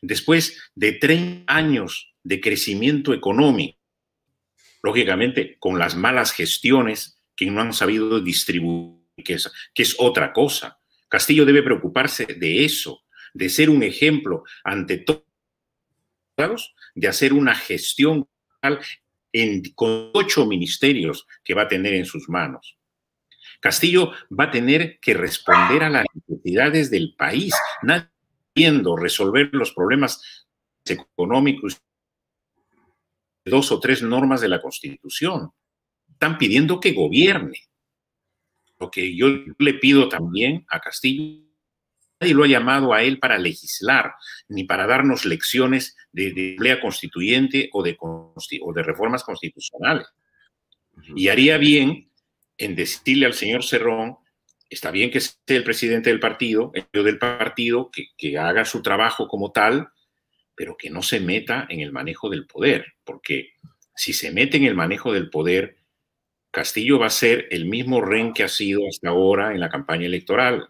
[0.00, 3.78] Después de 30 años de crecimiento económico,
[4.82, 10.32] lógicamente con las malas gestiones que no han sabido distribuir, que es, que es otra
[10.32, 10.78] cosa.
[11.08, 13.02] Castillo debe preocuparse de eso,
[13.34, 15.04] de ser un ejemplo ante
[16.36, 18.28] todos, de hacer una gestión
[19.32, 22.78] en, con ocho ministerios que va a tener en sus manos.
[23.60, 28.08] Castillo va a tener que responder a las necesidades del país, nadie
[28.96, 30.46] resolver los problemas
[30.84, 31.80] económicos
[33.44, 35.52] dos o tres normas de la Constitución
[36.22, 37.64] están pidiendo que gobierne.
[38.78, 39.26] Lo que yo
[39.58, 41.42] le pido también a Castillo,
[42.20, 44.14] nadie lo ha llamado a él para legislar,
[44.48, 50.06] ni para darnos lecciones de, de emplea constituyente o de, o de reformas constitucionales.
[51.16, 52.12] Y haría bien
[52.56, 54.18] en decirle al señor Cerrón,
[54.70, 58.80] está bien que sea el presidente del partido, el del partido, que, que, haga su
[58.80, 59.88] trabajo como tal,
[60.54, 63.54] pero que no se meta en el manejo del poder, porque
[63.96, 65.81] si se mete en el manejo del poder,
[66.52, 70.06] Castillo va a ser el mismo REN que ha sido hasta ahora en la campaña
[70.06, 70.68] electoral.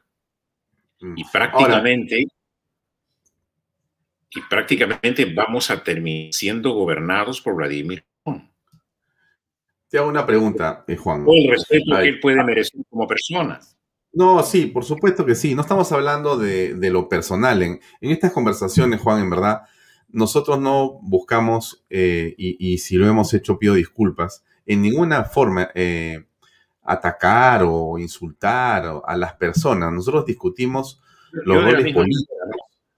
[1.00, 1.18] Mm.
[1.18, 2.26] Y prácticamente, ahora,
[4.30, 8.04] y prácticamente vamos a terminar siendo gobernados por Vladimir
[9.88, 11.24] Te hago una pregunta, eh, Juan.
[11.24, 12.04] Con el respeto Ay.
[12.04, 13.60] que él puede merecer como persona.
[14.14, 15.54] No, sí, por supuesto que sí.
[15.54, 17.62] No estamos hablando de, de lo personal.
[17.62, 19.62] En, en, estas conversaciones, Juan, en verdad,
[20.12, 26.24] nosotros no buscamos, eh, y, si lo hemos hecho pido disculpas, en ninguna forma eh,
[26.82, 29.92] atacar o insultar a las personas.
[29.92, 31.00] Nosotros discutimos
[31.32, 32.36] los roles políticos.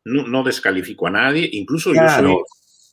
[0.05, 2.37] No, descalifico a nadie, incluso yo soy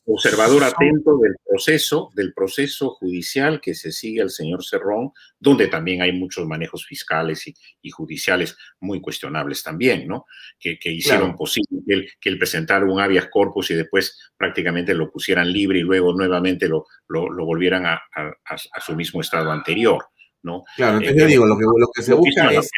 [0.04, 6.02] observador atento del proceso, del proceso judicial que se sigue al señor Cerrón, donde también
[6.02, 10.26] hay muchos manejos fiscales y, judiciales muy cuestionables también, ¿no?
[10.58, 15.52] Que, hicieron posible que él, que presentara un habeas corpus y después prácticamente lo pusieran
[15.52, 18.00] libre y luego nuevamente lo, lo, volvieran a,
[18.80, 20.06] su mismo estado anterior,
[20.42, 20.64] ¿no?
[20.76, 22.70] Claro, entonces yo eh, digo, lo que, lo que se busca es,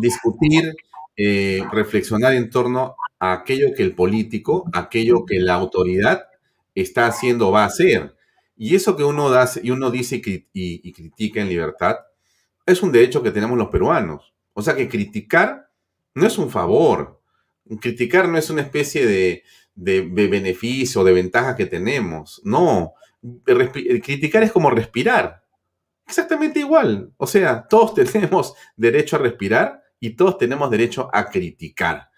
[0.00, 0.74] discutir,
[1.16, 6.26] eh, reflexionar en torno aquello que el político, aquello que la autoridad
[6.74, 8.14] está haciendo, va a hacer.
[8.56, 10.20] Y eso que uno, da, y uno dice
[10.52, 11.96] y, critica en libertad
[12.66, 14.34] es un derecho que tenemos los peruanos.
[14.52, 15.70] O sea que criticar
[16.14, 17.20] no es un favor.
[17.80, 19.42] Criticar no es una especie de
[19.74, 22.40] beneficio, de ventaja que tenemos.
[22.44, 22.94] No.
[23.44, 25.42] criticar es como respirar.
[26.06, 27.12] Exactamente igual.
[27.16, 32.10] O sea, todos tenemos derecho a respirar y todos tenemos derecho a criticar.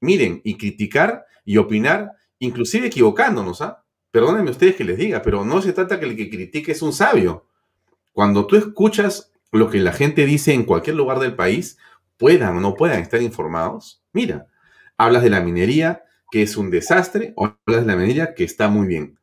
[0.00, 3.84] Miren, y criticar y opinar, inclusive equivocándonos, ¿ah?
[4.10, 6.92] Perdónenme ustedes que les diga, pero no se trata que el que critique es un
[6.92, 7.48] sabio.
[8.12, 11.78] Cuando tú escuchas lo que la gente dice en cualquier lugar del país,
[12.16, 14.46] puedan o no puedan estar informados, mira,
[14.96, 18.68] hablas de la minería, que es un desastre, o hablas de la minería, que está
[18.68, 19.18] muy bien.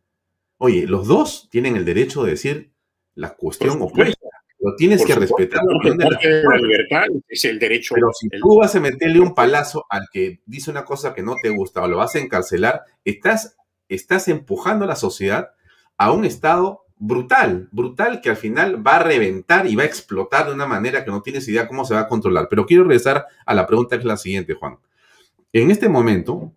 [0.58, 2.74] Oye, los dos tienen el derecho de decir
[3.16, 4.21] la cuestión opuesta.
[4.62, 5.62] Lo tienes que respetar.
[5.64, 7.96] la, libertad es el derecho.
[7.96, 11.36] Pero si tú vas a meterle un palazo al que dice una cosa que no
[11.42, 13.58] te gusta o lo vas a encarcelar, estás,
[13.90, 15.50] estás empujando a la sociedad
[15.98, 20.46] a un estado brutal, brutal que al final va a reventar y va a explotar
[20.46, 22.48] de una manera que no tienes idea cómo se va a controlar.
[22.48, 24.78] Pero quiero regresar a la pregunta que es la siguiente, Juan.
[25.52, 26.54] En este momento,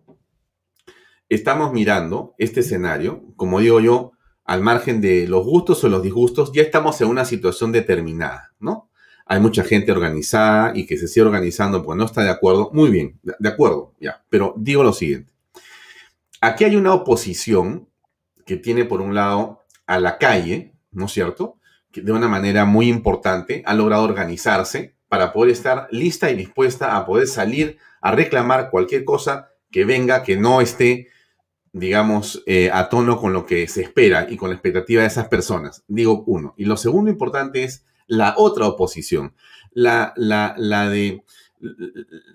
[1.27, 4.11] estamos mirando este escenario, como digo yo,
[4.45, 8.89] al margen de los gustos o los disgustos, ya estamos en una situación determinada, ¿no?
[9.25, 12.69] Hay mucha gente organizada y que se sigue organizando porque no está de acuerdo.
[12.73, 14.23] Muy bien, de acuerdo, ya.
[14.29, 15.33] Pero digo lo siguiente.
[16.41, 17.89] Aquí hay una oposición
[18.45, 21.57] que tiene por un lado a la calle, ¿no es cierto?
[21.91, 26.95] Que de una manera muy importante ha logrado organizarse para poder estar lista y dispuesta
[26.95, 31.07] a poder salir a reclamar cualquier cosa que venga que no esté
[31.75, 35.27] digamos, eh, a tono con lo que se espera y con la expectativa de esas
[35.27, 35.83] personas.
[35.89, 36.53] Digo uno.
[36.55, 39.35] Y lo segundo importante es la otra oposición,
[39.71, 41.23] la, la, la de,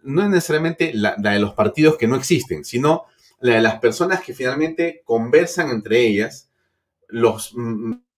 [0.03, 3.05] no es necesariamente la, de los partidos que no existen, sino
[3.41, 6.51] la de las personas que finalmente conversan entre ellas,
[7.09, 7.55] los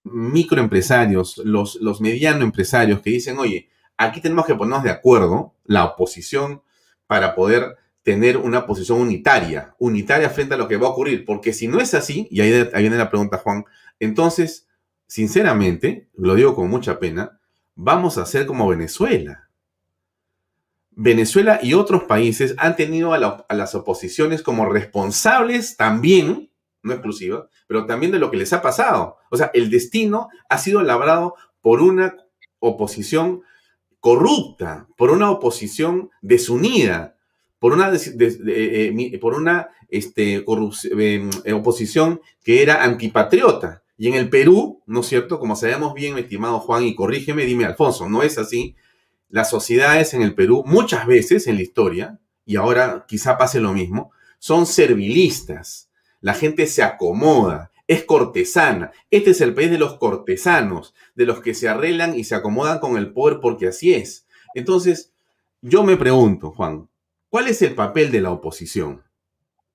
[0.02, 5.84] microempresarios, los, los mediano empresarios que dicen, oye, aquí tenemos que ponernos de acuerdo, la
[5.84, 6.62] oposición,
[7.06, 11.52] para poder tener una posición unitaria, unitaria frente a lo que va a ocurrir, porque
[11.52, 13.64] si no es así, y ahí, viene la pregunta, Juan,
[14.00, 14.68] entonces,
[15.06, 17.40] sinceramente, lo digo con mucha pena,
[17.74, 19.48] vamos a ser como Venezuela.
[20.90, 26.50] Venezuela y otros países han tenido a, a las oposiciones como responsables también,
[26.82, 29.16] no exclusiva, pero también de lo que les ha pasado.
[29.30, 32.16] O sea, el destino ha sido labrado por una
[32.58, 33.42] oposición
[34.00, 37.11] corrupta, por una oposición desunida,
[37.62, 43.84] por una, eh, por una este, em, eh, oposición que era antipatriota.
[43.96, 45.38] Y en el Perú, ¿no es cierto?
[45.38, 48.74] Como sabemos bien, estimado Juan, y corrígeme, dime, Alfonso, no es así.
[49.28, 53.72] Las sociedades en el Perú, muchas veces en la historia, y ahora quizá pase lo
[53.72, 54.10] mismo,
[54.40, 55.88] son servilistas.
[56.20, 58.90] La gente se acomoda, es cortesana.
[59.08, 62.80] Este es el país de los cortesanos, de los que se arreglan y se acomodan
[62.80, 64.26] con el poder porque así es.
[64.52, 65.12] Entonces,
[65.60, 66.88] yo me pregunto, Juan,
[67.32, 69.02] ¿Cuál es el papel de la oposición?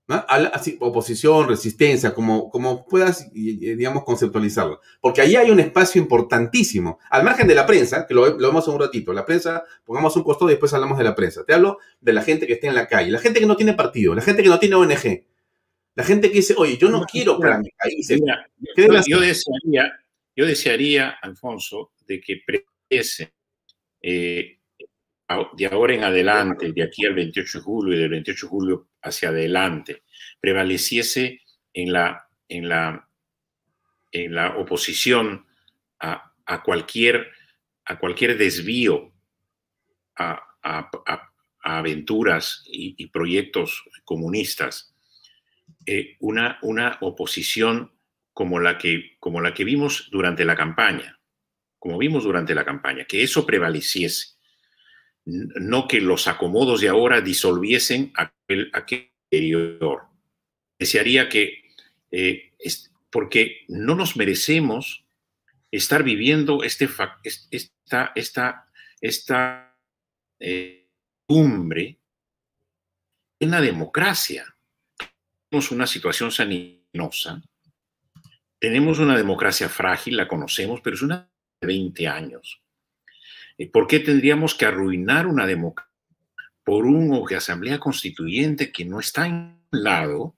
[0.08, 4.80] Así, oposición, resistencia, como, como puedas, digamos, conceptualizarlo.
[5.02, 8.68] Porque ahí hay un espacio importantísimo, al margen de la prensa, que lo, lo vemos
[8.68, 9.12] en un ratito.
[9.12, 11.44] La prensa, pongamos un costado y después hablamos de la prensa.
[11.46, 13.74] Te hablo de la gente que está en la calle, la gente que no tiene
[13.74, 15.26] partido, la gente que no tiene ONG,
[15.96, 18.08] la gente que dice, oye, yo no quiero para mi país.
[19.08, 20.00] yo, desearía,
[20.36, 23.34] yo desearía, Alfonso, de que preese
[24.04, 24.57] eh,
[25.54, 28.90] de ahora en adelante, de aquí al 28 de julio y del 28 de julio
[29.02, 30.04] hacia adelante,
[30.40, 31.42] prevaleciese
[31.74, 33.10] en la, en la,
[34.12, 35.46] en la oposición
[36.00, 37.30] a, cualquier,
[37.86, 39.14] a cualquier desvío
[40.16, 40.44] a,
[41.62, 44.96] aventuras y, proyectos comunistas,
[45.86, 47.92] eh, una, una oposición
[48.32, 51.20] como la, que, como la que vimos durante la campaña,
[51.78, 54.37] como vimos durante la campaña, que eso prevaleciese
[55.28, 60.04] no que los acomodos de ahora disolviesen aquel, aquel anterior.
[60.80, 61.64] desearía que,
[62.12, 62.54] eh,
[63.12, 65.06] porque no nos merecemos
[65.70, 66.88] estar viviendo este,
[67.52, 68.70] esta, esta,
[69.02, 69.78] esta
[70.40, 70.88] eh,
[71.28, 72.00] cumbre
[73.42, 74.56] en la democracia.
[75.50, 77.42] Tenemos una situación saninosa,
[78.60, 82.62] tenemos una democracia frágil, la conocemos, pero es una de 20 años.
[83.58, 85.94] Eh, ¿Por qué tendríamos que arruinar una democracia
[86.64, 89.34] por un asamblea constituyente que no está en
[89.72, 90.36] un lado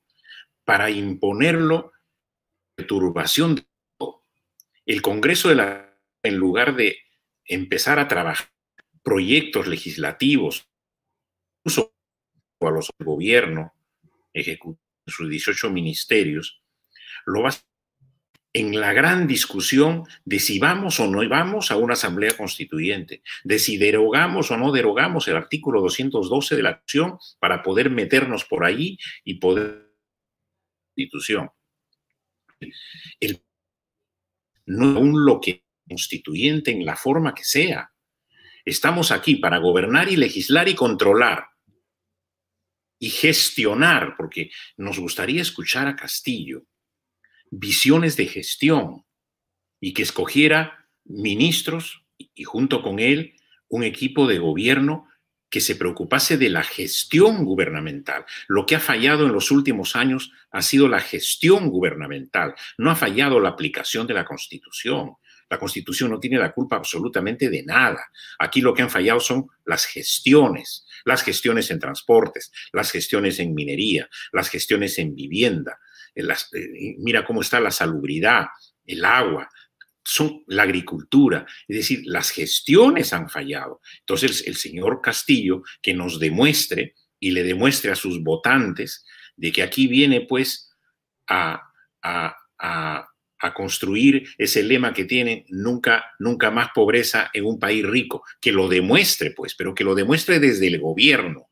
[0.63, 1.91] para imponerlo
[2.76, 3.65] perturbación de?
[4.86, 5.89] El Congreso de la
[6.24, 6.97] en lugar de
[7.45, 8.49] empezar a trabajar
[9.03, 10.67] proyectos legislativos,
[11.59, 11.93] incluso
[12.61, 13.74] a los gobierno
[14.34, 16.61] ejecutivo, sus 18 ministerios,
[17.26, 17.68] lo va a
[18.60, 23.57] en la gran discusión de si vamos o no vamos a una asamblea constituyente, de
[23.57, 28.66] si derogamos o no derogamos el artículo 212 de la acción para poder meternos por
[28.66, 29.89] ahí y poder
[30.89, 31.49] constitución.
[33.20, 33.41] El,
[34.66, 37.91] no aún lo que constituyente en la forma que sea.
[38.66, 41.47] Estamos aquí para gobernar y legislar y controlar
[42.99, 46.66] y gestionar, porque nos gustaría escuchar a Castillo
[47.51, 49.05] visiones de gestión
[49.79, 53.35] y que escogiera ministros y junto con él
[53.67, 55.07] un equipo de gobierno
[55.49, 58.25] que se preocupase de la gestión gubernamental.
[58.47, 62.95] Lo que ha fallado en los últimos años ha sido la gestión gubernamental, no ha
[62.95, 65.15] fallado la aplicación de la Constitución.
[65.49, 68.11] La Constitución no tiene la culpa absolutamente de nada.
[68.37, 73.55] Aquí lo que han fallado son las gestiones, las gestiones en transportes, las gestiones en
[73.55, 75.79] minería, las gestiones en vivienda,
[76.20, 78.47] eh, mira cómo está la salubridad,
[78.86, 79.49] el agua,
[80.47, 83.82] la agricultura, es decir, las gestiones han fallado.
[83.99, 89.05] Entonces, el señor Castillo que nos demuestre y le demuestre a sus votantes
[89.36, 90.72] de que aquí viene pues
[91.28, 91.61] a,
[92.01, 92.36] a,
[93.39, 98.51] a construir ese lema que tiene nunca, nunca más pobreza en un país rico, que
[98.51, 101.48] lo demuestre pues, pero que lo demuestre desde el gobierno,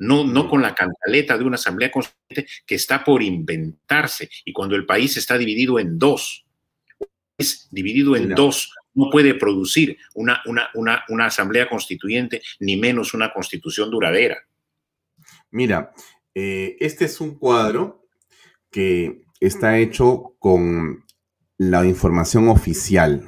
[0.00, 4.28] no, no con la cantaleta de una asamblea constituyente que está por inventarse.
[4.44, 6.46] Y cuando el país está dividido en dos,
[7.38, 10.70] es dividido en dos, no puede producir una, una,
[11.08, 14.38] una, asamblea constituyente, ni menos una constitución duradera.
[15.50, 15.92] Mira,
[16.34, 18.06] eh, este es un cuadro
[18.70, 21.04] que está hecho con
[21.58, 23.22] la información oficial.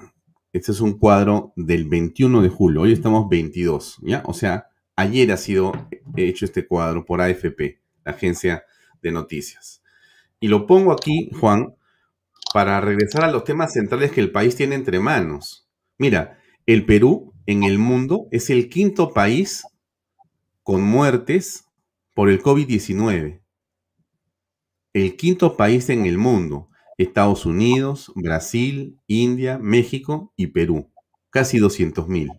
[0.52, 2.82] Este es un cuadro del 21 de julio.
[2.82, 4.22] Hoy estamos 22, ¿ya?
[4.26, 5.72] O sea, Ayer ha sido
[6.16, 8.64] hecho este cuadro por AFP, la agencia
[9.00, 9.82] de noticias.
[10.40, 11.74] Y lo pongo aquí, Juan,
[12.52, 15.68] para regresar a los temas centrales que el país tiene entre manos.
[15.98, 19.64] Mira, el Perú en el mundo es el quinto país
[20.62, 21.64] con muertes
[22.14, 23.40] por el COVID-19.
[24.92, 26.68] El quinto país en el mundo.
[26.98, 30.90] Estados Unidos, Brasil, India, México y Perú.
[31.30, 32.30] Casi 200 mil.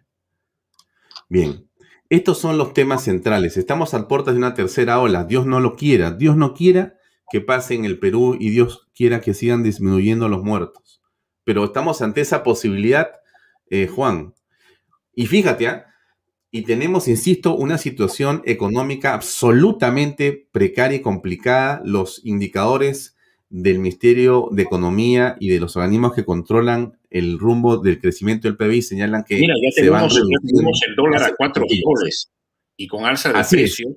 [1.28, 1.68] Bien,
[2.16, 3.58] estos son los temas centrales.
[3.58, 5.24] Estamos a puertas de una tercera ola.
[5.24, 6.12] Dios no lo quiera.
[6.12, 6.96] Dios no quiera
[7.32, 11.02] que pase en el Perú y Dios quiera que sigan disminuyendo los muertos.
[11.44, 13.10] Pero estamos ante esa posibilidad,
[13.68, 14.36] eh, Juan.
[15.16, 15.88] Y fíjate, ¿ah?
[16.52, 21.82] y tenemos, insisto, una situación económica absolutamente precaria y complicada.
[21.84, 23.18] Los indicadores
[23.54, 28.58] del Ministerio de Economía y de los organismos que controlan el rumbo del crecimiento del
[28.58, 32.32] PBI señalan que Mira, ya tenemos, el dólar a cuatro soles
[32.76, 33.96] y con alza de precio.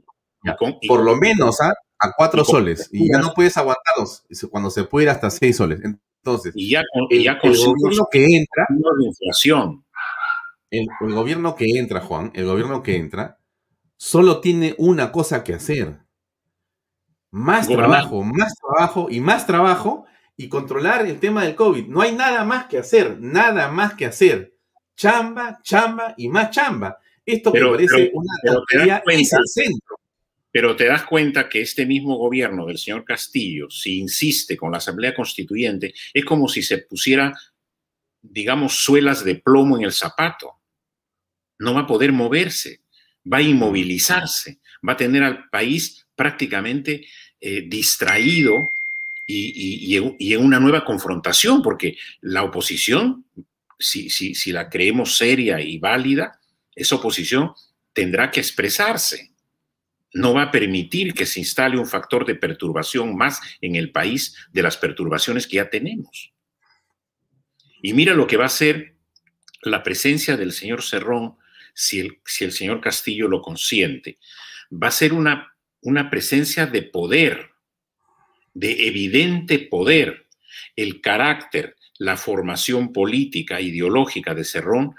[0.87, 1.73] por lo menos ¿ah?
[1.99, 5.81] a cuatro soles y ya no puedes aguantarlos cuando se puede ir hasta seis soles.
[5.83, 8.67] Entonces, y ya, el, gobierno que entra,
[9.01, 9.87] inflación.
[10.69, 13.39] El, el gobierno que entra, Juan, el gobierno que entra,
[13.97, 16.06] solo tiene una cosa que hacer.
[17.37, 20.07] Más trabajo, más trabajo y más trabajo
[20.39, 21.87] y controlar el tema del COVID.
[21.87, 24.55] No hay nada más que hacer, nada más que hacer.
[24.97, 26.97] Chamba, chamba y más chamba.
[27.27, 30.01] Esto me parece una tontería es el centro.
[30.51, 34.79] Pero te das cuenta que este mismo gobierno del señor Castillo, si insiste con la
[34.79, 37.39] Asamblea Constituyente, es como si se pusiera,
[38.23, 40.63] digamos, suelas de plomo en el zapato.
[41.59, 42.81] No va a poder moverse,
[43.31, 47.07] va a inmovilizarse, va a tener al país prácticamente
[47.41, 48.71] eh, distraído
[49.27, 53.27] y, en una nueva confrontación, porque la oposición,
[53.79, 56.41] si, la creemos seria y válida,
[56.75, 57.53] esa oposición
[57.93, 59.33] tendrá que expresarse.
[60.15, 64.37] No va a permitir que se instale un factor de perturbación más en el país
[64.53, 66.33] de las perturbaciones que ya tenemos.
[67.83, 68.95] Y mira lo que va a ser
[69.63, 71.37] la presencia del señor Cerrón,
[71.75, 74.19] si el señor Castillo lo consiente.
[74.73, 75.56] Va a ser una,
[75.87, 77.53] una presencia de poder,
[78.55, 80.27] de evidente poder.
[80.75, 84.97] El carácter, la formación política, ideológica de Cerrón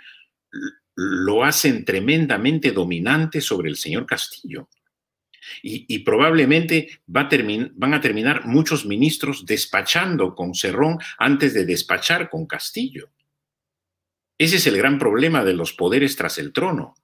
[0.95, 4.69] lo hacen tremendamente dominante sobre el señor Castillo.
[5.61, 13.09] Y, probablemente van a terminar muchos ministros despachando con Cerrón antes de despachar con Castillo.
[14.38, 16.95] Ese es el gran problema de los poderes tras el trono.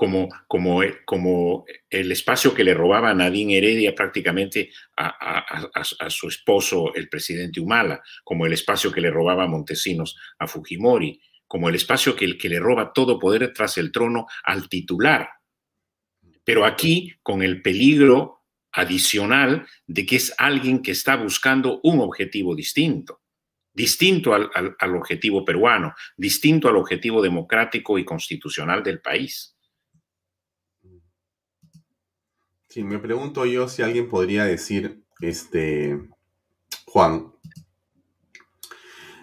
[0.00, 7.60] Como, como, el espacio que le robaba Nadine Heredia prácticamente a, su esposo, el presidente
[7.60, 12.60] Humala, como el espacio que le robaba Montesinos a Fujimori, como el espacio que le
[12.60, 15.30] roba todo poder tras el trono al titular,
[16.48, 18.38] pero aquí con el peligro
[18.72, 23.20] adicional de que es alguien que está buscando un objetivo distinto,
[23.74, 29.57] distinto al, objetivo peruano, distinto al objetivo democrático y constitucional del país.
[32.68, 35.98] Sí, me pregunto yo si alguien podría decir, este,
[36.86, 37.32] Juan,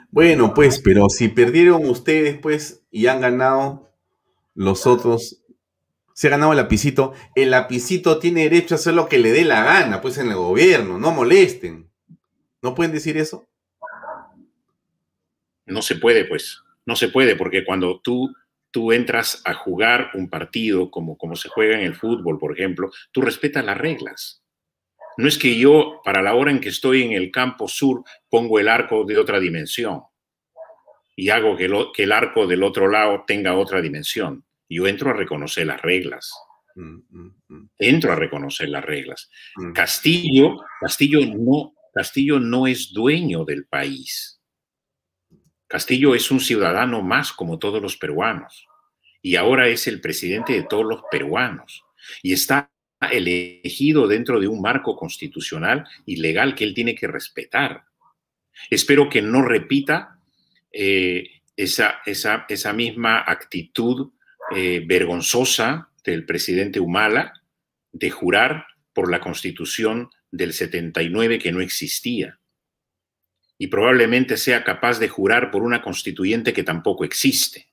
[0.09, 3.91] bueno, pues, pero si perdieron ustedes, pues, y han ganado
[4.55, 5.43] los otros,
[6.13, 7.13] se ha ganado el lapicito.
[7.35, 10.37] El lapicito tiene derecho a hacer lo que le dé la gana, pues en el
[10.37, 11.91] gobierno, no molesten.
[12.61, 13.45] ¿No pueden decir eso?
[15.67, 16.63] No se puede, pues.
[16.85, 18.33] No se puede, porque cuando tú,
[18.75, 22.91] tú entras a jugar un partido como, como se juega en el fútbol, por ejemplo,
[23.13, 24.43] tú respetas las reglas.
[25.15, 28.59] No es que yo, para la hora en que estoy en el campo sur, pongo
[28.59, 30.01] el arco de otra dimensión
[31.15, 34.43] y hago que, que el arco del otro lado tenga otra dimensión.
[34.67, 36.33] Yo entro a reconocer las reglas.
[36.75, 37.69] Mm, mm, mm.
[37.77, 39.29] Entro a reconocer las reglas.
[39.73, 44.34] Castillo, Castillo no, Castillo no es dueño del país.
[45.75, 48.65] Castillo es un ciudadano más como todos los peruanos.
[49.21, 51.83] Y ahora es el presidente de todos los peruanos.
[52.23, 52.71] Y está
[53.11, 57.83] elegido dentro de un marco constitucional y legal que él tiene que respetar.
[58.69, 60.17] Espero que no repita
[60.71, 64.13] eh, esa, misma actitud
[64.55, 67.33] eh, vergonzosa del presidente Humala
[67.91, 72.39] de jurar por la constitución del 79 que no existía.
[73.57, 77.69] Y probablemente sea capaz de jurar por una constituyente que tampoco existe.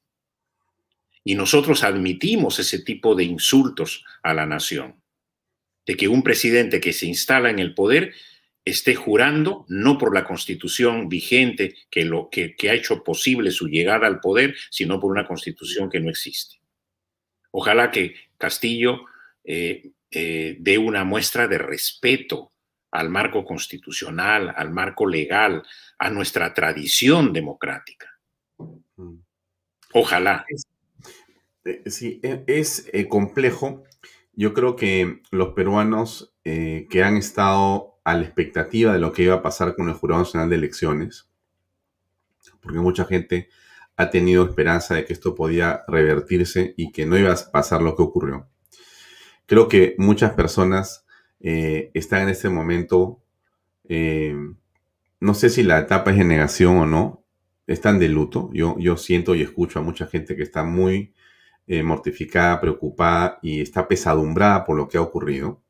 [1.25, 5.03] Y nosotros admitimos ese tipo de insultos a la nación.
[5.87, 8.13] De que un presidente que se instala en el poder
[8.65, 14.07] esté jurando no por la constitución vigente que, lo, que, ha hecho posible su llegada
[14.07, 16.61] al poder, sino por una constitución que no existe.
[17.51, 19.05] Ojalá que Castillo
[19.45, 22.52] eh, eh, dé una muestra de respeto
[22.93, 25.63] al marco constitucional, al marco legal,
[25.99, 28.07] a nuestra tradición democrática.
[28.97, 29.17] Mm.
[29.95, 30.47] Ojalá.
[31.65, 33.83] Eh, sí, e, es complejo.
[34.35, 39.35] Yo creo que los peruanos que han estado a la expectativa de lo que iba
[39.35, 41.29] a pasar con el Jurado Nacional de Elecciones,
[42.61, 43.49] porque mucha gente
[43.97, 47.95] ha tenido esperanza de que esto podía revertirse y que no iba a pasar lo
[47.95, 48.49] que ocurrió.
[49.47, 51.07] Creo que muchas personas
[51.43, 53.21] eh, están en este momento,
[53.89, 54.35] eh,
[55.21, 57.25] no sé si la etapa es de negación o no,
[57.67, 58.51] están de luto.
[58.53, 61.13] Yo, yo siento y escucho a mucha gente que está muy
[61.67, 65.63] eh, mortificada, preocupada y está pesadumbrada por lo que ha ocurrido.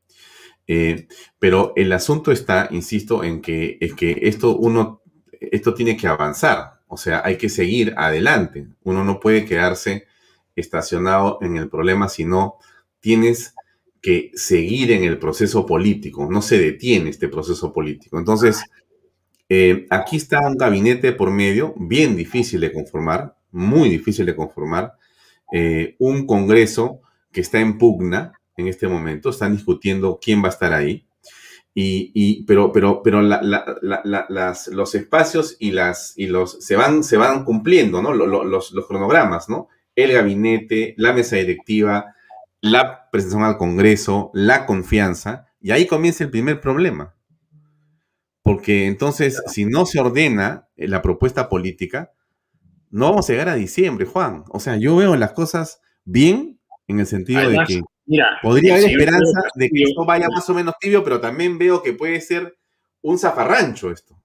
[1.38, 5.02] pero el asunto está, insisto, en que, es que esto uno,
[5.40, 6.80] esto tiene que avanzar.
[6.86, 8.68] O sea, hay que seguir adelante.
[8.82, 10.06] Uno no puede quedarse
[10.56, 12.58] estacionado en el problema, sino
[13.00, 13.54] tienes
[14.02, 16.28] que seguir en el proceso político.
[16.28, 18.18] No se detiene este proceso político.
[18.18, 18.64] Entonces,
[19.48, 24.94] eh, aquí está un gabinete por medio, bien difícil de conformar, muy difícil de conformar.
[25.52, 27.00] Eh, un Congreso
[27.30, 31.06] que está en pugna en este momento, están discutiendo quién va a estar ahí.
[31.74, 38.02] Y, pero pero, pero los espacios y, las, y los, se, van, se van cumpliendo,
[38.02, 38.12] ¿no?
[38.12, 39.68] Los, los, cronogramas, ¿no?
[39.96, 42.14] El gabinete, la mesa directiva,
[42.62, 47.14] la presentación al Congreso, la confianza, y ahí comienza el primer problema.
[48.42, 52.12] Porque entonces, si no se ordena la propuesta política,
[52.90, 54.44] no vamos a llegar a diciembre, Juan.
[54.48, 57.80] O sea, yo veo las cosas bien en el sentido de que
[58.42, 61.92] Podría haber esperanza de que esto vaya más o menos tibio, pero también veo que
[61.92, 62.56] puede ser
[63.00, 64.20] un zafarrancho esto.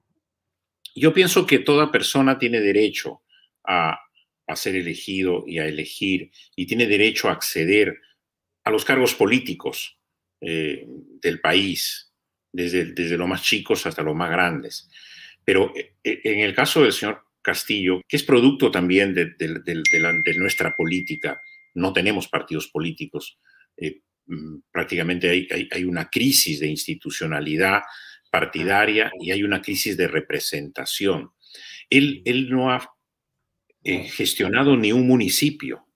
[0.96, 3.22] Yo pienso que toda persona tiene derecho
[3.64, 4.00] a,
[4.56, 7.98] ser elegido y a elegir, y tiene derecho a acceder
[8.68, 9.98] a los cargos políticos
[10.42, 10.86] eh,
[11.22, 12.12] del país,
[12.52, 14.90] desde, desde los más chicos hasta los más grandes.
[15.44, 20.34] Pero eh, eh, en el caso del señor Castillo, que es producto también de, de
[20.38, 21.42] nuestra política,
[21.78, 23.40] no tenemos partidos políticos,
[23.78, 25.30] eh, mm, prácticamente
[25.72, 27.84] hay, una crisis de institucionalidad.
[28.30, 31.32] partidaria y hay una crisis de representación.
[31.90, 32.86] Él, él no ha
[33.84, 35.87] eh, gestionado ni un municipio,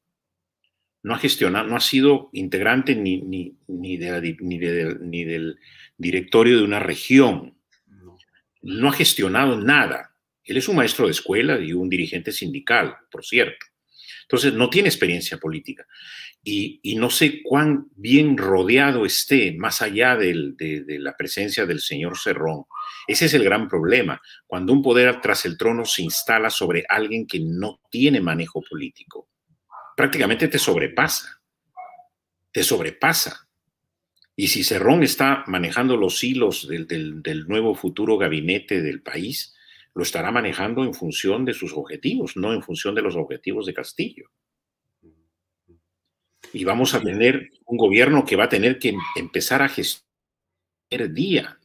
[1.04, 5.58] no ha gestionado, no ha sido integrante ni, ni, ni, ni, del
[5.98, 7.58] directorio de una región,
[8.62, 10.16] no ha gestionado nada.
[10.44, 13.66] Él es un maestro de escuela y un dirigente sindical, por cierto.
[14.24, 15.86] Entonces, no tiene experiencia política.
[16.44, 22.18] Y, no sé cuán bien rodeado esté, más allá de, de, la presencia del señor
[22.18, 22.66] Cerrón.
[23.08, 27.28] Ese es el gran problema, cuando un poder tras el trono se instala sobre alguien
[27.28, 29.31] que no tiene manejo político.
[30.02, 31.44] Prácticamente te sobrepasa,
[32.52, 33.48] te sobrepasa.
[34.36, 36.88] Y si Cerrón está manejando los hilos del,
[37.22, 39.56] del nuevo futuro gabinete del país,
[39.94, 43.76] lo estará manejando en función de sus objetivos, no en función de los objetivos de
[43.76, 44.32] Castillo.
[46.52, 50.08] Y vamos a tener un gobierno que va a tener que empezar a gestionar
[51.12, 51.60] día.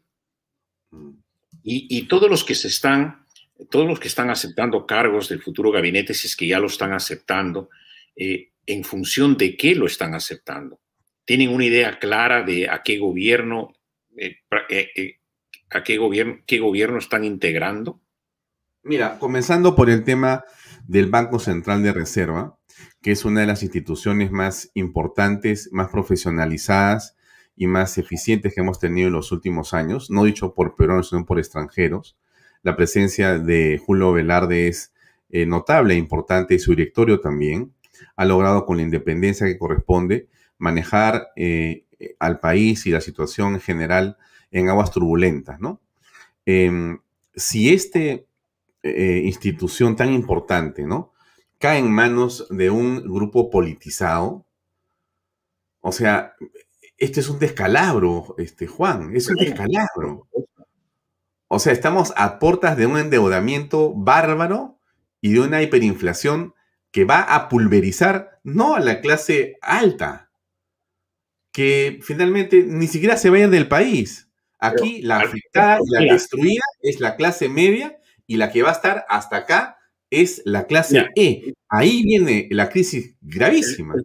[1.62, 3.24] Y, todos los que se están,
[3.70, 6.92] todos los que están aceptando cargos del futuro gabinete, si es que ya lo están
[6.92, 7.70] aceptando,
[8.16, 10.80] eh, en función de qué lo están aceptando.
[11.24, 13.72] ¿Tienen una idea clara de a qué gobierno,
[14.16, 14.38] eh,
[14.68, 15.18] eh,
[15.70, 18.00] a qué gobierno, qué gobierno están integrando?
[18.82, 20.44] Mira, comenzando por el tema
[20.86, 22.58] del Banco Central de Reserva,
[23.02, 27.16] que es una de las instituciones más importantes, más profesionalizadas
[27.56, 31.24] y más eficientes que hemos tenido en los últimos años, no dicho por peruanos, sino
[31.24, 32.16] por extranjeros.
[32.62, 34.92] La presencia de Julio Velarde es
[35.28, 37.72] eh, notable e importante y su directorio también.
[38.16, 40.28] Ha logrado con la independencia que corresponde
[40.58, 41.84] manejar eh,
[42.18, 44.16] al país y la situación en general
[44.50, 45.80] en aguas turbulentas, ¿no?
[46.44, 46.98] Em,
[47.34, 48.26] si este
[48.82, 51.12] eh, institución tan importante, ¿no?
[51.58, 54.46] Cae en manos de un grupo politizado.
[55.80, 56.34] O sea,
[56.98, 60.28] este es un descalabro, este, Juan, es un descalabro.
[61.48, 64.78] O sea, estamos a puertas de un endeudamiento bárbaro
[65.20, 66.54] y de una hiperinflación
[66.96, 70.30] que va a pulverizar no a la clase alta,
[71.52, 74.30] que finalmente ni siquiera se vayan del país.
[74.58, 78.72] Aquí la afectada y la destruida es la clase media y la que va a
[78.72, 79.76] estar hasta acá
[80.08, 81.52] es la clase E.
[81.68, 83.96] Ahí viene la crisis gravísima.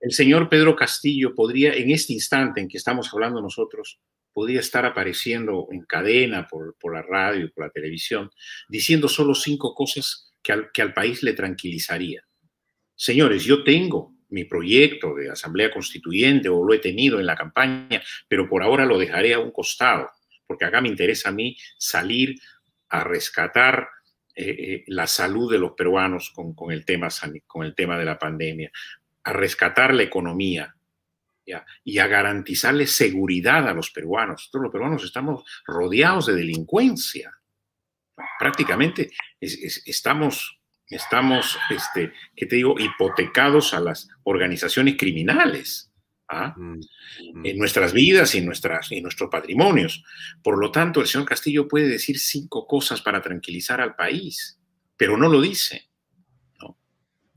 [0.00, 4.00] El, señor Pedro Castillo podría, en este instante en que estamos hablando nosotros,
[4.32, 8.28] podría estar apareciendo en cadena por, la radio, por la televisión,
[8.68, 12.24] diciendo solo cinco cosas que al, que al país le tranquilizaría.
[13.00, 18.02] Señores, yo tengo mi proyecto de asamblea constituyente o lo he tenido en la campaña,
[18.28, 20.10] pero por ahora lo dejaré a un costado,
[20.46, 22.38] porque acá me interesa a mí salir
[22.90, 23.88] a rescatar
[24.34, 27.08] eh, eh, la salud de los peruanos con, el tema,
[27.46, 28.70] con el tema de la pandemia,
[29.24, 30.76] a rescatar la economía
[31.82, 34.50] y a garantizarle seguridad a los peruanos.
[34.52, 37.32] Todos los peruanos estamos rodeados de delincuencia.
[38.38, 40.59] Prácticamente estamos,
[40.96, 45.90] estamos este, ¿qué te digo?, hipotecados a las organizaciones criminales.
[46.28, 46.54] ¿ah?
[46.56, 46.80] Mm,
[47.44, 50.04] en nuestras vidas y en, nuestras, y nuestros patrimonios.
[50.42, 54.58] Por lo tanto, el señor Castillo puede decir cinco cosas para tranquilizar al país,
[54.96, 55.88] pero no lo dice.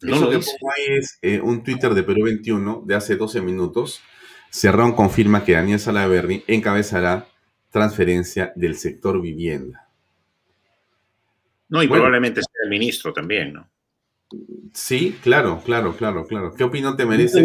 [0.01, 0.51] No, lo que dice.
[0.87, 4.01] es eh, un Twitter de Perú 21 de hace 12 minutos.
[4.49, 7.27] Cerrón confirma que Daniel Salaverri encabezará
[7.71, 9.87] transferencia del sector vivienda.
[11.69, 13.73] No, y probablemente sea el ministro también, ¿no?
[14.73, 16.53] Sí, claro, claro, claro, claro.
[16.55, 17.43] ¿Qué opinión te merece?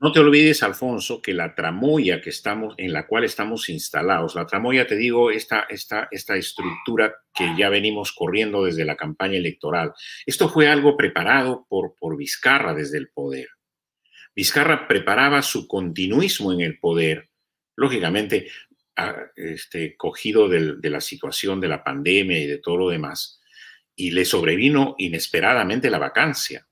[0.00, 4.46] No te, olvides, Alfonso, que la tramoya que estamos, en la cual estamos instalados, la
[4.46, 9.92] tramoya, te digo, esta, esta, esta estructura que ya venimos corriendo desde la campaña electoral.
[10.24, 13.48] Esto fue algo preparado por, por Vizcarra desde el poder.
[14.34, 17.28] Vizcarra preparaba su continuismo en el poder,
[17.76, 18.48] lógicamente,
[19.36, 23.41] este, cogido de la situación de la pandemia y de todo lo demás
[23.96, 26.66] y le sobrevino inesperadamente la vacancia.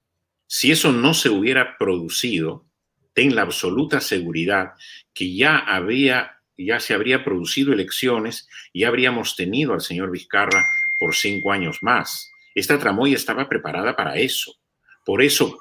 [0.47, 2.67] Si eso no se hubiera producido,
[3.13, 4.73] ten la absoluta seguridad
[5.15, 10.67] que ya había, ya se habría producido elecciones y habríamos tenido al señor Vizcarra
[10.99, 12.33] por cinco años más.
[12.55, 14.57] Esta tramoya estaba preparada para eso.
[15.05, 15.59] Por eso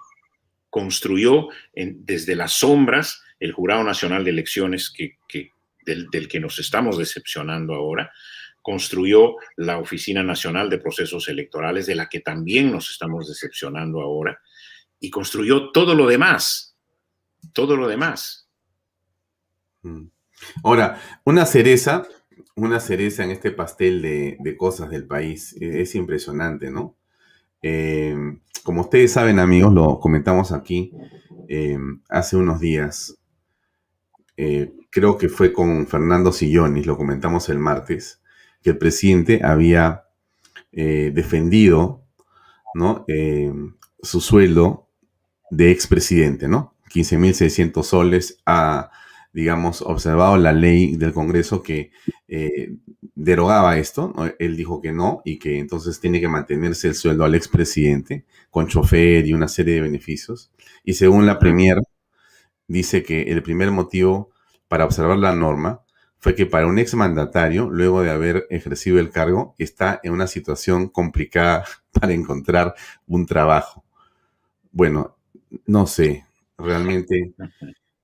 [0.69, 4.93] construyó desde las sombras el Jurado Nacional de Elecciones
[5.85, 8.11] del que nos estamos decepcionando ahora,
[8.61, 14.39] construyó la Oficina Nacional de Procesos Electorales, de la que también nos estamos decepcionando ahora,
[14.99, 16.77] y construyó todo lo demás,
[17.53, 18.49] todo lo demás.
[19.81, 20.07] Mm.
[20.63, 22.07] Ahora, una cereza,
[22.55, 26.97] una cereza en este pastel de, cosas del país, e, es impresionante, ¿no?
[27.61, 28.15] Eh,
[28.63, 30.91] como ustedes saben, amigos, lo comentamos aquí
[31.47, 31.77] eh,
[32.09, 33.17] hace unos días.
[34.37, 38.21] Eh, creo que fue con Fernando Sillonis, lo comentamos el martes
[38.61, 40.03] que el presidente había
[40.71, 41.99] eh, defendido
[42.73, 43.05] ¿no?
[43.07, 43.51] Eh,
[44.01, 44.87] su sueldo
[45.51, 46.75] de expresidente, ¿no?
[46.93, 48.91] 15.600 soles ha,
[49.33, 51.91] digamos, observado la ley del Congreso que
[52.27, 52.75] eh,
[53.15, 54.13] derogaba esto.
[54.39, 58.67] Él dijo que no y que entonces tiene que mantenerse el sueldo al expresidente con
[58.67, 60.51] chofer y una serie de beneficios.
[60.83, 61.77] Y según la Premier,
[62.67, 64.31] dice que el primer motivo
[64.67, 65.81] para observar la norma
[66.19, 70.89] fue que para un exmandatario, luego de haber ejercido el cargo, está en una situación
[70.89, 72.75] complicada para encontrar
[73.07, 73.83] un trabajo.
[74.71, 75.15] Bueno,
[75.65, 76.25] no sé,
[76.57, 77.33] realmente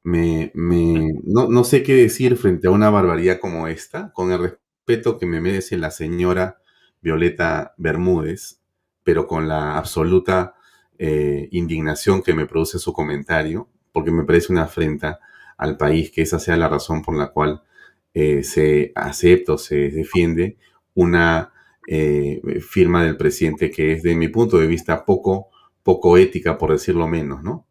[0.03, 5.17] me, no, no, sé qué decir frente a una barbaridad como esta, con el respeto
[5.17, 6.59] que me merece la señora
[7.01, 8.61] Violeta Bermúdez,
[9.03, 10.55] pero con la absoluta
[10.97, 15.19] eh, indignación que me produce su comentario, porque me parece una afrenta
[15.57, 17.61] al país que esa sea la razón por la cual
[18.15, 20.55] eh, se acepta o se defiende
[20.93, 21.51] una
[21.85, 25.49] eh, firma del presidente que es, de mi punto de vista, poco,
[25.83, 27.67] poco ética, por decirlo menos, ¿no?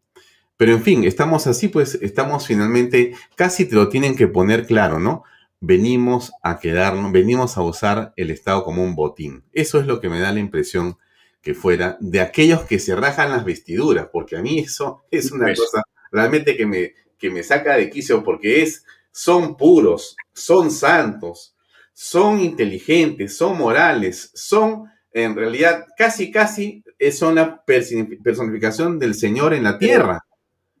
[0.55, 4.99] Pero en fin, estamos así, pues estamos finalmente, casi te lo tienen que poner claro,
[4.99, 5.23] ¿no?
[5.61, 9.43] Venimos a quedarnos, venimos a usar el Estado como un botín.
[9.51, 10.97] Eso es lo que me da la impresión
[11.41, 15.45] que fuera de aquellos que se rajan las vestiduras, porque a mí eso es una
[15.45, 15.81] pues cosa
[16.11, 18.85] realmente que me, que me saca de quicio, porque es
[19.15, 21.55] son puros, son santos,
[21.93, 29.63] son inteligentes, son morales, son en realidad casi, casi son la personificación del Señor en
[29.63, 30.19] la tierra.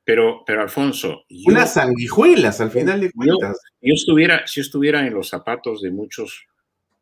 [0.03, 1.23] Pero, pero Alfonso.
[1.45, 3.57] Unas sanguijuelas al final de cuentas.
[3.81, 6.45] Yo, estuviera, si estuviera en los zapatos de muchos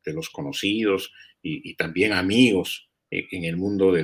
[0.06, 1.12] de los conocidos
[1.42, 4.04] y, también amigos en el mundo de,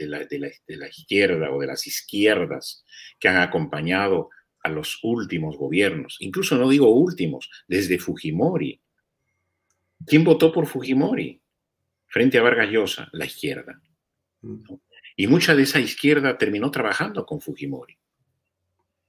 [0.00, 2.84] la, de la izquierda o de las izquierdas
[3.20, 4.30] que han acompañado
[4.68, 8.80] a los últimos gobiernos, incluso no digo últimos, desde Fujimori.
[10.06, 11.40] ¿Quién votó por Fujimori?
[12.06, 13.80] Frente a Vargas Llosa, la izquierda.
[15.16, 17.98] Y mucha de esa izquierda terminó trabajando con Fujimori.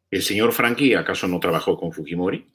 [0.10, 2.48] ¿El señor Franqui acaso no trabajó con Fujimori?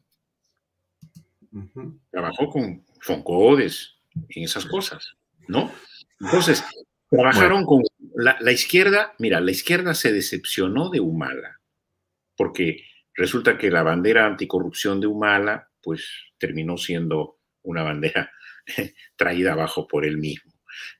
[2.10, 3.96] Trabajó con Foncodes
[4.28, 5.70] en esas cosas, ¿no?
[6.18, 6.64] Entonces,
[7.08, 7.82] trabajaron con
[8.16, 11.60] la, la, izquierda, mira, la izquierda se decepcionó de Humala
[12.36, 12.84] porque
[13.14, 16.08] resulta que la bandera anticorrupción de Humala, pues
[16.38, 18.30] terminó siendo una bandera
[19.16, 20.52] traída abajo por él mismo.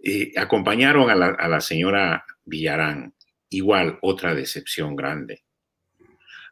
[0.03, 3.15] Eh, acompañaron a la, señora Villarán,
[3.49, 5.45] igual otra decepción grande.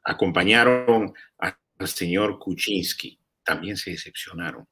[0.05, 4.67] Acompañaron al señor Kuczynski, también se decepcionaron.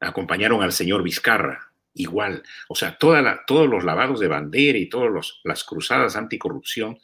[0.00, 2.42] Acompañaron al señor Vizcarra, igual.
[2.68, 6.98] O sea, todos los lavados de bandera y todas las cruzadas anticorrupción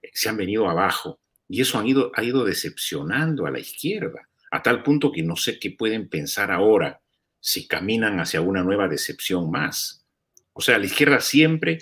[0.00, 4.28] eh, se han venido abajo y eso ha ido, ha ido decepcionando a la izquierda,
[4.50, 7.00] a tal punto que no sé qué pueden pensar ahora
[7.40, 10.04] si caminan hacia una nueva decepción más.
[10.52, 11.78] O sea, la izquierda siempre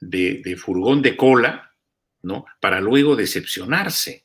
[0.00, 1.72] de, furgón de cola,
[2.22, 2.44] ¿no?
[2.60, 4.24] Para luego decepcionarse.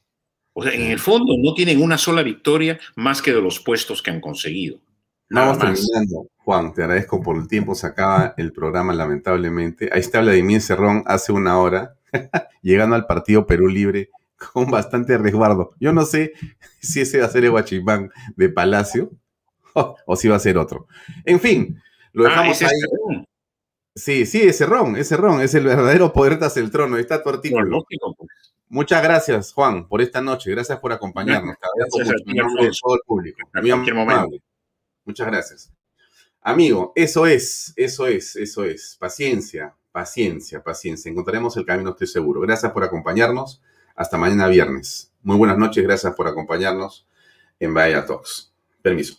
[0.53, 4.01] O sea, en el fondo no tienen una sola victoria más que de los puestos
[4.01, 4.81] que han conseguido.
[5.29, 6.27] Vamos terminando.
[6.37, 7.75] Juan, te agradezco por el tiempo.
[7.75, 9.89] Se acaba el programa, lamentablemente.
[9.93, 11.95] Ahí está Vladimir Cerrón hace una hora,
[12.61, 14.09] llegando al partido Perú Libre
[14.53, 15.71] con bastante resguardo.
[15.79, 16.33] Yo no sé
[16.79, 19.11] si ese va a ser el guachimán de Palacio
[20.05, 20.87] o, si va a ser otro.
[21.25, 21.81] En fin,
[22.13, 23.25] lo ah, dejamos ahí.
[23.95, 26.97] Sí, sí, ese ron, ese ron, es el verdadero poder tras el trono.
[26.97, 27.83] está tu artículo.
[28.17, 28.29] Pues.
[28.69, 30.51] Muchas gracias, Juan, por esta noche.
[30.51, 31.55] Gracias por acompañarnos.
[31.75, 33.49] Gracias, todo el público.
[35.05, 35.73] Muchas gracias.
[36.41, 38.95] Amigo, eso es, eso es, eso es.
[38.97, 41.09] Paciencia, paciencia, paciencia.
[41.09, 42.39] Encontraremos el camino, estoy seguro.
[42.41, 43.61] Gracias por acompañarnos.
[43.99, 45.11] Hasta mañana viernes.
[45.23, 47.05] Muy buenas noches, gracias por acompañarnos
[47.59, 48.53] en Vaya Talks.
[48.81, 49.17] Permiso.